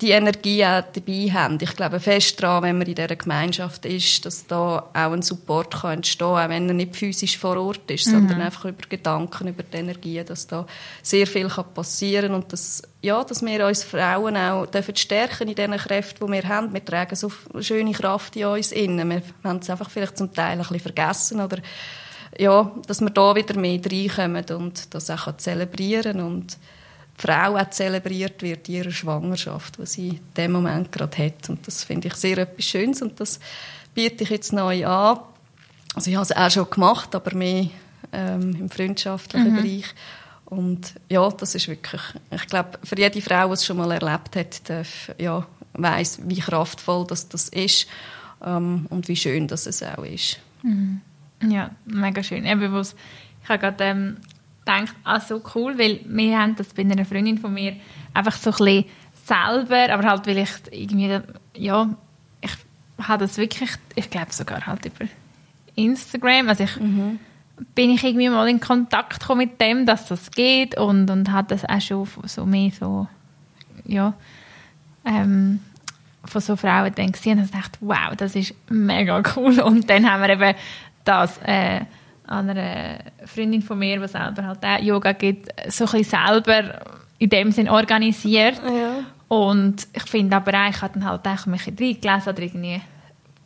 [0.00, 1.58] die Energie auch dabei haben.
[1.60, 5.82] Ich glaube fest daran, wenn man in dieser Gemeinschaft ist, dass da auch ein Support
[5.82, 8.12] kann entstehen kann, auch wenn er nicht physisch vor Ort ist, mhm.
[8.12, 10.66] sondern einfach über Gedanken, über die Energie, dass da
[11.02, 15.54] sehr viel passieren kann und dass, ja, dass wir uns Frauen auch dürfen stärken in
[15.54, 16.72] diesen Kräften, die wir haben.
[16.72, 19.08] Wir tragen so schöne Kraft in uns innen.
[19.08, 21.58] Wir haben es einfach vielleicht zum Teil ein bisschen vergessen oder
[22.40, 26.56] ja, dass wir da wieder mehr reinkommen und das auch zelebrieren und
[27.18, 31.50] die Frau auch zelebriert wird in ihrer Schwangerschaft, die sie in dem Moment gerade hat.
[31.50, 33.40] Und das finde ich sehr etwas Schönes und das
[33.94, 35.20] biete ich jetzt neu an.
[35.94, 37.66] Also ich habe es auch schon gemacht, aber mehr
[38.10, 39.56] ähm, im freundschaftlichen mhm.
[39.56, 39.94] Bereich.
[40.46, 44.34] Und ja, das ist wirklich, ich glaube, für jede Frau, die es schon mal erlebt
[44.34, 47.86] hat, darf, ja, weiß, wie kraftvoll das, das ist
[48.42, 50.38] ähm, und wie schön das es auch ist.
[50.62, 51.02] Mhm.
[51.42, 52.44] Ja, mega schön.
[52.44, 54.16] Eben, ich habe gerade ähm,
[54.64, 57.76] gedacht, ah, so cool, weil wir haben das bei einer Freundin von mir
[58.14, 58.84] einfach so ein bisschen
[59.24, 61.20] selber, aber halt, weil ich irgendwie,
[61.54, 61.88] ja,
[62.40, 62.52] ich
[63.06, 65.06] habe das wirklich, ich glaube sogar halt über
[65.76, 67.18] Instagram, also ich mhm.
[67.74, 71.50] bin ich irgendwie mal in Kontakt gekommen mit dem, dass das geht und, und hat
[71.50, 73.06] das auch schon so mehr so,
[73.84, 74.14] ja,
[75.04, 75.60] ähm,
[76.24, 80.22] von so Frauen dann gesehen und dachte, wow, das ist mega cool und dann haben
[80.22, 80.54] wir eben
[81.04, 81.80] das äh,
[82.26, 86.80] an einer Freundin von mir, die selber halt auch Yoga gibt, so ein bisschen selber
[87.18, 88.60] in dem Sinn organisiert.
[88.64, 89.04] Ja.
[89.28, 92.80] Und ich finde aber auch, ich habe dann halt auch mich reingelesen oder irgendwie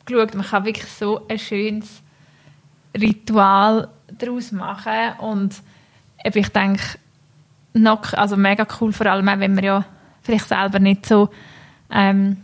[0.05, 2.03] geschaut, man kann wirklich so ein schönes
[2.99, 5.63] Ritual daraus machen und
[6.23, 6.83] ich denke,
[7.75, 9.85] noch, also mega cool, vor allem auch, wenn man ja
[10.23, 11.29] vielleicht selber nicht so
[11.91, 12.39] ähm,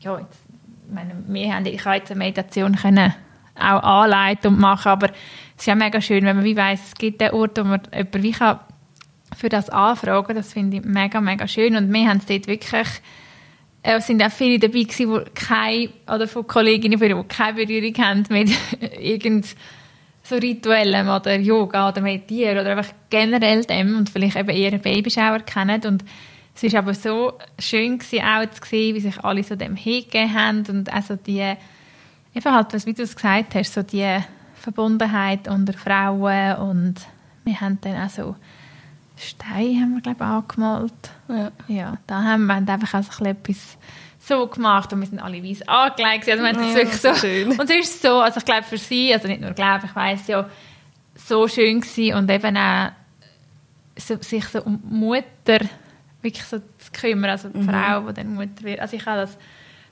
[0.00, 0.38] ja, jetzt,
[0.88, 3.14] ich meine, wir haben, ich habe jetzt eine Meditation können
[3.60, 4.88] auch anleiten und machen.
[4.88, 7.64] Aber es ist ja mega schön, wenn man wie weiss, es gibt den Ort, wo
[7.64, 8.60] man jemanden wie kann
[9.36, 11.76] für das anfragen Das finde ich mega, mega schön.
[11.76, 12.88] Und wir haben es dort wirklich,
[13.82, 17.64] äh, es sind auch viele dabei gewesen, die keine, oder von Kolleginnen von die keine
[17.64, 18.50] Berührung haben mit
[19.00, 19.46] irgend
[20.22, 25.40] so rituellem oder Yoga oder Meditieren oder einfach generell dem und vielleicht eben eher Babyschauer
[25.40, 25.80] kennen.
[25.84, 26.04] Und
[26.54, 30.34] es ist aber so schön gewesen, auch zu sehen, wie sich alle so dem hingegeben
[30.34, 31.54] haben und also die
[32.34, 34.18] eben halt, wie du es gesagt hast, so die
[34.54, 36.94] Verbundenheit unter Frauen und
[37.44, 38.36] wir haben dann auch so
[39.16, 41.10] Steine haben wir, glaube ich, angemalt.
[41.28, 41.52] Ja.
[41.68, 43.76] ja, da haben wir einfach auch so etwas
[44.18, 46.28] so gemacht und wir sind alle weiß angelegt.
[46.28, 47.50] Also wir ja, wirklich so, schön.
[47.50, 50.26] Und es ist so, also ich glaube für sie, also nicht nur glaube, ich weiß
[50.28, 50.48] ja,
[51.14, 52.90] so schön gewesen und eben auch
[53.96, 55.60] so, sich so um Mutter
[56.22, 57.68] wirklich so zu kümmern, also die mhm.
[57.68, 58.80] Frau, die dann Mutter wird.
[58.80, 59.36] Also ich habe das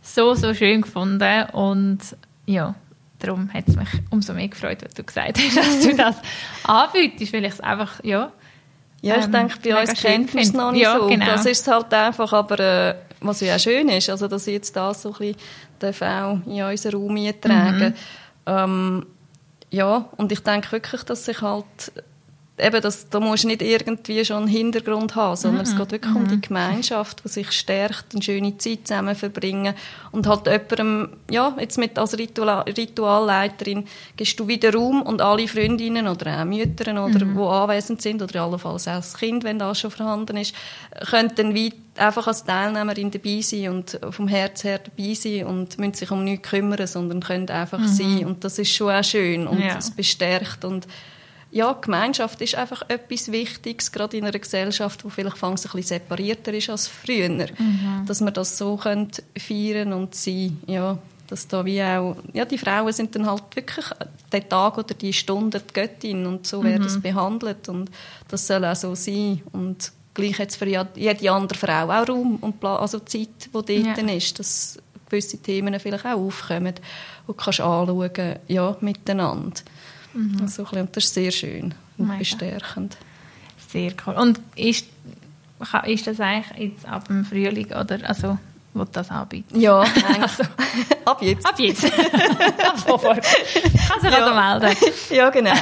[0.01, 1.99] so, so schön gefunden und
[2.49, 2.75] ja,
[3.19, 6.17] darum hat es mich umso mehr gefreut, was du gesagt hast, dass du das
[6.65, 8.33] anbietest, weil ich es einfach, ja...
[9.01, 11.07] Ja, ich ähm, denke, bei uns kennt man es noch nicht ja, so.
[11.07, 11.25] Genau.
[11.25, 14.75] Das ist halt einfach, aber äh, was ja auch schön ist, also dass ich jetzt
[14.75, 15.37] das so ein
[15.79, 17.95] bisschen auch in unseren Raum eintragen mhm.
[18.47, 19.07] ähm,
[19.71, 21.93] Ja, und ich denke wirklich, dass sich halt
[22.61, 25.73] eben, das, da musst du nicht irgendwie schon einen Hintergrund haben, sondern mhm.
[25.73, 26.21] es geht wirklich mhm.
[26.21, 29.75] um die Gemeinschaft, die sich stärkt, eine schöne Zeit zusammen verbringen
[30.13, 33.87] und halt jemandem, ja, jetzt mit als Ritual, Ritualleiterin
[34.17, 37.37] gehst du wieder Raum und alle Freundinnen oder auch Mütter oder mhm.
[37.37, 40.55] wo anwesend sind oder allenfalls auch das Kind, wenn das schon vorhanden ist,
[41.11, 45.79] können dann wie einfach als Teilnehmerin dabei sein und vom Herz her dabei sein und
[45.79, 47.89] müssen sich um nichts kümmern, sondern können einfach mhm.
[47.89, 49.95] sein und das ist schon auch schön und es ja.
[49.97, 50.87] bestärkt und
[51.51, 56.53] ja, Gemeinschaft ist einfach etwas Wichtiges, gerade in einer Gesellschaft, die vielleicht ein bisschen separierter
[56.53, 57.29] ist als früher.
[57.29, 58.05] Mhm.
[58.07, 62.59] Dass wir das so können feiern und sein, ja, dass da wie auch, ja, die
[62.59, 63.87] Frauen sind dann halt wirklich
[64.33, 66.67] den Tag oder die Stunde die Göttin und so mhm.
[66.67, 67.91] werden es behandelt und
[68.29, 72.65] das soll auch so sein und gleich jetzt für jede andere Frau auch Raum und
[72.65, 74.15] also Zeit, die dort ja.
[74.15, 74.79] ist, dass
[75.09, 76.75] gewisse Themen vielleicht auch aufkommen
[77.27, 79.61] und kannst anschauen, ja, miteinander.
[80.15, 80.39] Mhm.
[80.43, 82.19] Also, und das ist sehr schön und Mega.
[82.19, 82.97] bestärkend.
[83.69, 84.15] Sehr cool.
[84.15, 84.87] Und ist,
[85.87, 88.39] ist das eigentlich jetzt ab dem Frühling oder also
[88.75, 89.59] wo das anbieten?
[89.61, 89.81] Ja,
[90.21, 90.45] also,
[91.05, 91.47] ab jetzt.
[91.47, 91.85] Ab jetzt.
[92.65, 93.23] ab sofort.
[93.23, 94.27] Kannst du ja.
[94.27, 94.77] also melden.
[95.11, 95.55] ja, genau.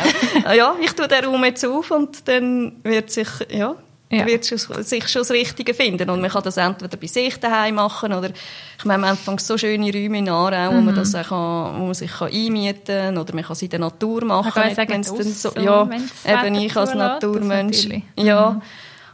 [0.55, 3.75] Ja, ich tue den Raum jetzt auf und dann wird sich, ja,
[4.11, 4.27] ja.
[4.27, 6.09] wird sich schon das Richtige finden.
[6.11, 8.31] Und man kann das entweder bei sich daheim machen oder
[8.79, 10.99] ich meine, man hat so schöne Räume in Aarau, wo man mhm.
[10.99, 13.81] das auch kann, wo man sich kann einmieten kann oder man kann es in der
[13.81, 14.53] Natur machen.
[14.53, 15.89] kann sagen, so, ja,
[16.25, 17.89] eben ich als Naturmensch.
[18.17, 18.51] Ja.
[18.51, 18.63] Mhm.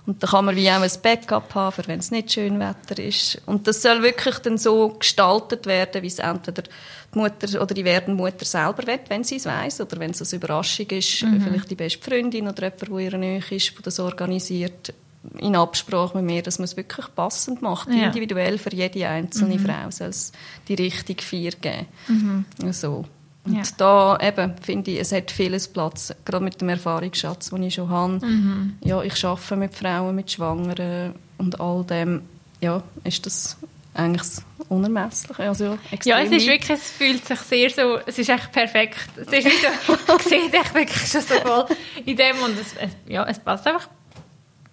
[0.04, 3.40] Und da kann man wie auch ein Backup haben, wenn es nicht schön Wetter ist.
[3.46, 7.84] Und das soll wirklich dann so gestaltet werden, wie es entweder die Mutter oder die
[7.84, 11.40] werdende Mutter selber will, wenn sie es weiß oder wenn es eine Überraschung ist, mhm.
[11.40, 14.92] vielleicht die beste Freundin oder jemand, der ihr Nähe ist, der das organisiert,
[15.38, 18.06] in Absprache mit mir, dass man es wirklich passend macht, ja.
[18.06, 19.60] individuell für jede einzelne mhm.
[19.60, 20.32] Frau soll es
[20.66, 21.86] die richtige Feier geben.
[22.08, 22.72] Mhm.
[22.72, 23.04] So.
[23.44, 23.62] Und ja.
[23.76, 27.90] da eben, finde ich, es hat vieles Platz, gerade mit dem Erfahrungsschatz, den ich schon
[27.90, 28.24] habe.
[28.24, 28.76] Mhm.
[28.82, 32.22] Ja, ich arbeite mit Frauen, mit Schwangeren und all dem.
[32.60, 33.56] Ja, ist das
[33.94, 34.28] eigentlich
[34.68, 35.38] unermesslich.
[35.38, 39.08] Also ja, es ist wirklich, es fühlt sich sehr so, es ist echt perfekt.
[39.16, 41.66] Es ist nicht so, ich sehe dich wirklich schon so voll
[42.04, 42.74] in dem und es,
[43.06, 43.88] ja, es passt einfach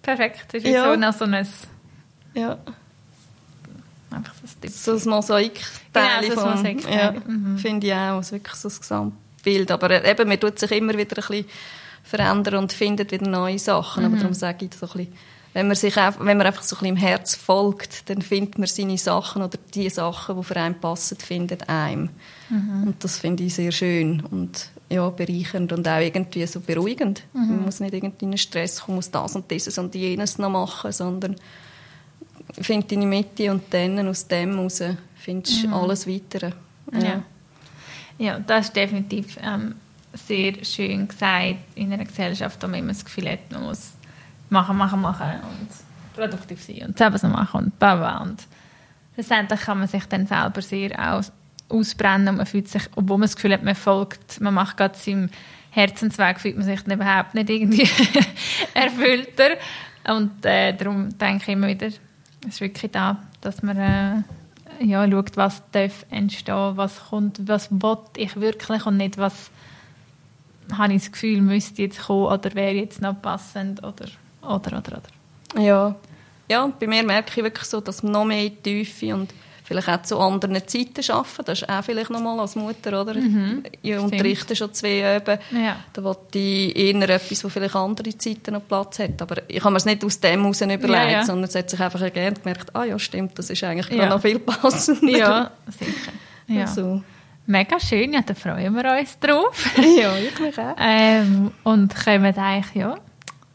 [0.00, 0.46] perfekt.
[0.54, 0.94] Es ist ja.
[1.12, 1.46] so, so ein
[2.34, 2.58] ja.
[4.10, 4.34] Einfach
[4.68, 5.60] so, so ein Mosaik
[5.92, 7.58] genau, so Mosaik ja, mhm.
[7.58, 9.70] finde ich auch, also wirklich so ein Gesamtbild.
[9.70, 11.44] Aber äh, eben, man tut sich immer wieder ein bisschen
[12.02, 14.02] verändern und findet wieder neue Sachen.
[14.02, 14.12] Mhm.
[14.12, 15.12] Aber darum sage ich so ein bisschen,
[15.52, 18.58] wenn man, sich auch, wenn man einfach so ein bisschen im Herz folgt, dann findet
[18.58, 22.10] man seine Sachen oder die Sachen, die für einen passen, findet einem.
[22.48, 22.84] Mhm.
[22.86, 27.22] Und das finde ich sehr schön und ja, bereichernd und auch irgendwie so beruhigend.
[27.32, 27.48] Mhm.
[27.48, 30.50] Man muss nicht irgendwie in einen Stress kommen, muss das und dieses und jenes noch
[30.50, 31.36] machen, sondern
[32.60, 34.82] finde deine Mitte und dann aus dem heraus
[35.16, 35.74] findest mhm.
[35.74, 36.52] alles Weitere.
[36.92, 36.98] Ja.
[36.98, 37.22] ja.
[38.18, 39.74] ja, das ist definitiv ähm,
[40.12, 43.92] sehr schön gesagt in einer Gesellschaft, wo man immer das Gefühl hat, man muss
[44.48, 45.68] machen, machen, machen und
[46.14, 48.46] produktiv sein und selber so machen und bla und
[49.16, 51.30] letztendlich kann man sich dann selber sehr aus,
[51.68, 54.98] ausbrennen und man fühlt sich, obwohl man das Gefühl hat, man folgt, man macht gerade
[54.98, 55.30] seinem
[55.70, 57.88] Herzensweg, fühlt man sich dann überhaupt nicht irgendwie
[58.74, 59.50] erfüllter
[60.08, 61.88] und äh, darum denke ich immer wieder,
[62.42, 64.22] es ist wirklich da, dass man äh,
[64.84, 69.50] ja, schaut, was darf entstehen, was kommt, was will ich wirklich und nicht, was
[70.72, 74.06] habe ich das Gefühl, müsste jetzt kommen oder wäre jetzt noch passend oder
[74.42, 75.62] oder, oder, oder.
[75.62, 75.94] Ja.
[76.48, 79.32] Ja, bei mir merke ich wirklich so, dass noch mehr Tiefe und
[79.70, 81.44] vielleicht auch zu anderen Zeiten arbeiten.
[81.44, 83.14] Das ist auch vielleicht nochmal als Mutter, oder?
[83.14, 85.38] Mhm, ich unterrichte schon zwei Öben.
[85.52, 85.76] Ja.
[85.92, 89.22] Da wollte ich eher etwas, wo vielleicht andere Zeiten noch Platz hat.
[89.22, 91.24] Aber ich habe mir es nicht aus dem heraus überlegt, ja, ja.
[91.24, 94.08] sondern es hat sich einfach ergeben und gemerkt, ah ja, stimmt, das ist eigentlich ja.
[94.08, 95.18] noch viel passender.
[95.18, 96.12] Ja, sicher.
[96.48, 96.62] Ja.
[96.62, 97.00] Also.
[97.46, 99.76] Mega schön, ja, da freuen wir uns drauf.
[99.76, 100.74] ja, ich mich auch.
[100.80, 102.96] Ähm, und kommen eigentlich, ja,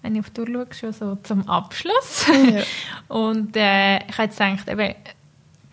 [0.02, 2.28] wenn ich auf die Uhr schaue, schon so zum Abschluss.
[2.28, 2.62] Ja.
[3.14, 4.96] Und äh, ich habe jetzt gedacht, eben,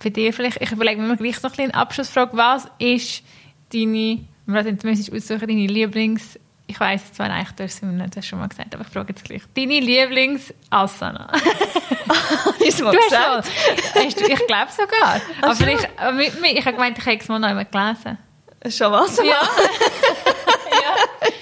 [0.03, 3.23] bei dir vielleicht, ich überlege mir gleich noch ein eine Abschlussfrage, was ist
[3.73, 7.83] deine, du müsstest aussuchen, deine Lieblings, ich weiß es zwar eigentlich, du hast
[8.17, 11.33] es schon mal gesagt, aber ich frage jetzt gleich, deine Lieblings-Asana?
[12.61, 13.51] mal du gesagt?
[13.95, 15.21] Hast du, ich glaube sogar.
[15.43, 18.19] Ach, aber ich, ich, ich habe gemeint, ich habe es mal noch einmal gelesen.
[18.69, 19.17] Schon was?
[19.19, 19.25] Ja.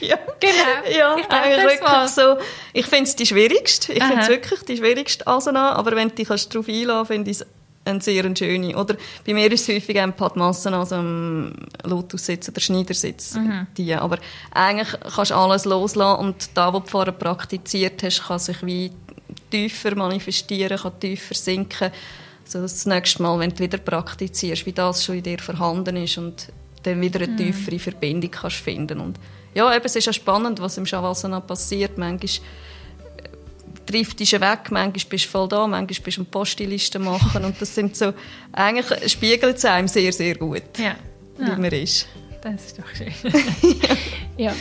[0.00, 0.18] ja.
[0.40, 0.98] Genau.
[0.98, 2.08] Ja, ich eigentlich wirklich mal.
[2.08, 2.38] so.
[2.72, 3.92] Ich finde es die schwierigste.
[3.92, 5.74] Ich finde es wirklich die schwierigste Asana.
[5.74, 7.46] Aber wenn du dich darauf einlassen finde ich es
[7.84, 8.76] eine sehr schöne.
[8.76, 11.54] Oder bei mir ist es häufig ein Padmasana, also ein
[11.84, 13.34] Lotussitz oder Schneidersitz.
[13.34, 13.66] Mhm.
[13.76, 13.94] Die.
[13.94, 14.18] Aber
[14.50, 18.90] eigentlich kannst du alles loslassen und da, was du vorher praktiziert hast, kann sich wie
[19.50, 21.90] tiefer manifestieren, kann tiefer sinken.
[22.44, 26.18] Also das nächste Mal, wenn du wieder praktizierst, wie das schon in dir vorhanden ist
[26.18, 26.48] und
[26.82, 27.36] dann wieder eine mhm.
[27.36, 29.00] tiefere Verbindung kannst finden.
[29.00, 29.18] Und
[29.54, 31.98] ja, eben, es ist ja spannend, was im Shavasana passiert.
[31.98, 32.30] Manchmal
[33.86, 37.60] trifft dich weg, manchmal bist du voll da, manchmal bist du eine Postliste machen und
[37.60, 38.12] das sind so,
[38.52, 40.94] eigentlich spiegelt es einem sehr, sehr gut, ja.
[41.38, 41.56] wie ja.
[41.56, 42.06] man ist.
[42.42, 43.12] Das ist doch schön.
[44.36, 44.52] ja.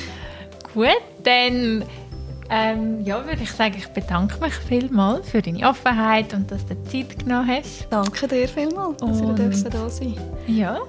[0.74, 1.84] Gut, dann
[2.50, 6.82] ähm, ja, würde ich sagen, ich bedanke mich vielmals für deine Offenheit und dass du
[6.84, 7.88] Zeit genommen hast.
[7.92, 10.16] Danke dir vielmals, dass und, ihr da sein
[10.48, 10.80] Ja,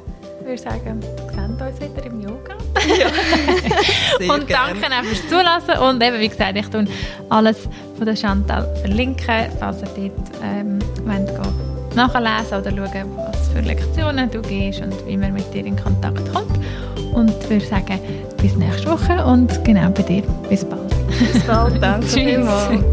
[0.51, 2.55] würde sagen, wir sehen uns wieder im Yoga.
[2.98, 4.34] Ja.
[4.34, 5.82] und danke auch fürs Zulassen.
[5.82, 6.86] Und eben, wie gesagt, ich tue
[7.28, 13.61] alles von der Chantal verlinken, falls ihr dort ähm, wollt, nachlesen oder schauen, was für
[13.61, 16.59] Lektionen du gehst und wie man mit dir in Kontakt kommt.
[17.12, 17.98] Und ich würde sagen,
[18.40, 20.22] bis nächste Woche und genau bei dir.
[20.48, 20.88] Bis bald.
[21.18, 21.74] Bis bald.
[21.82, 22.84] Danke vielmals.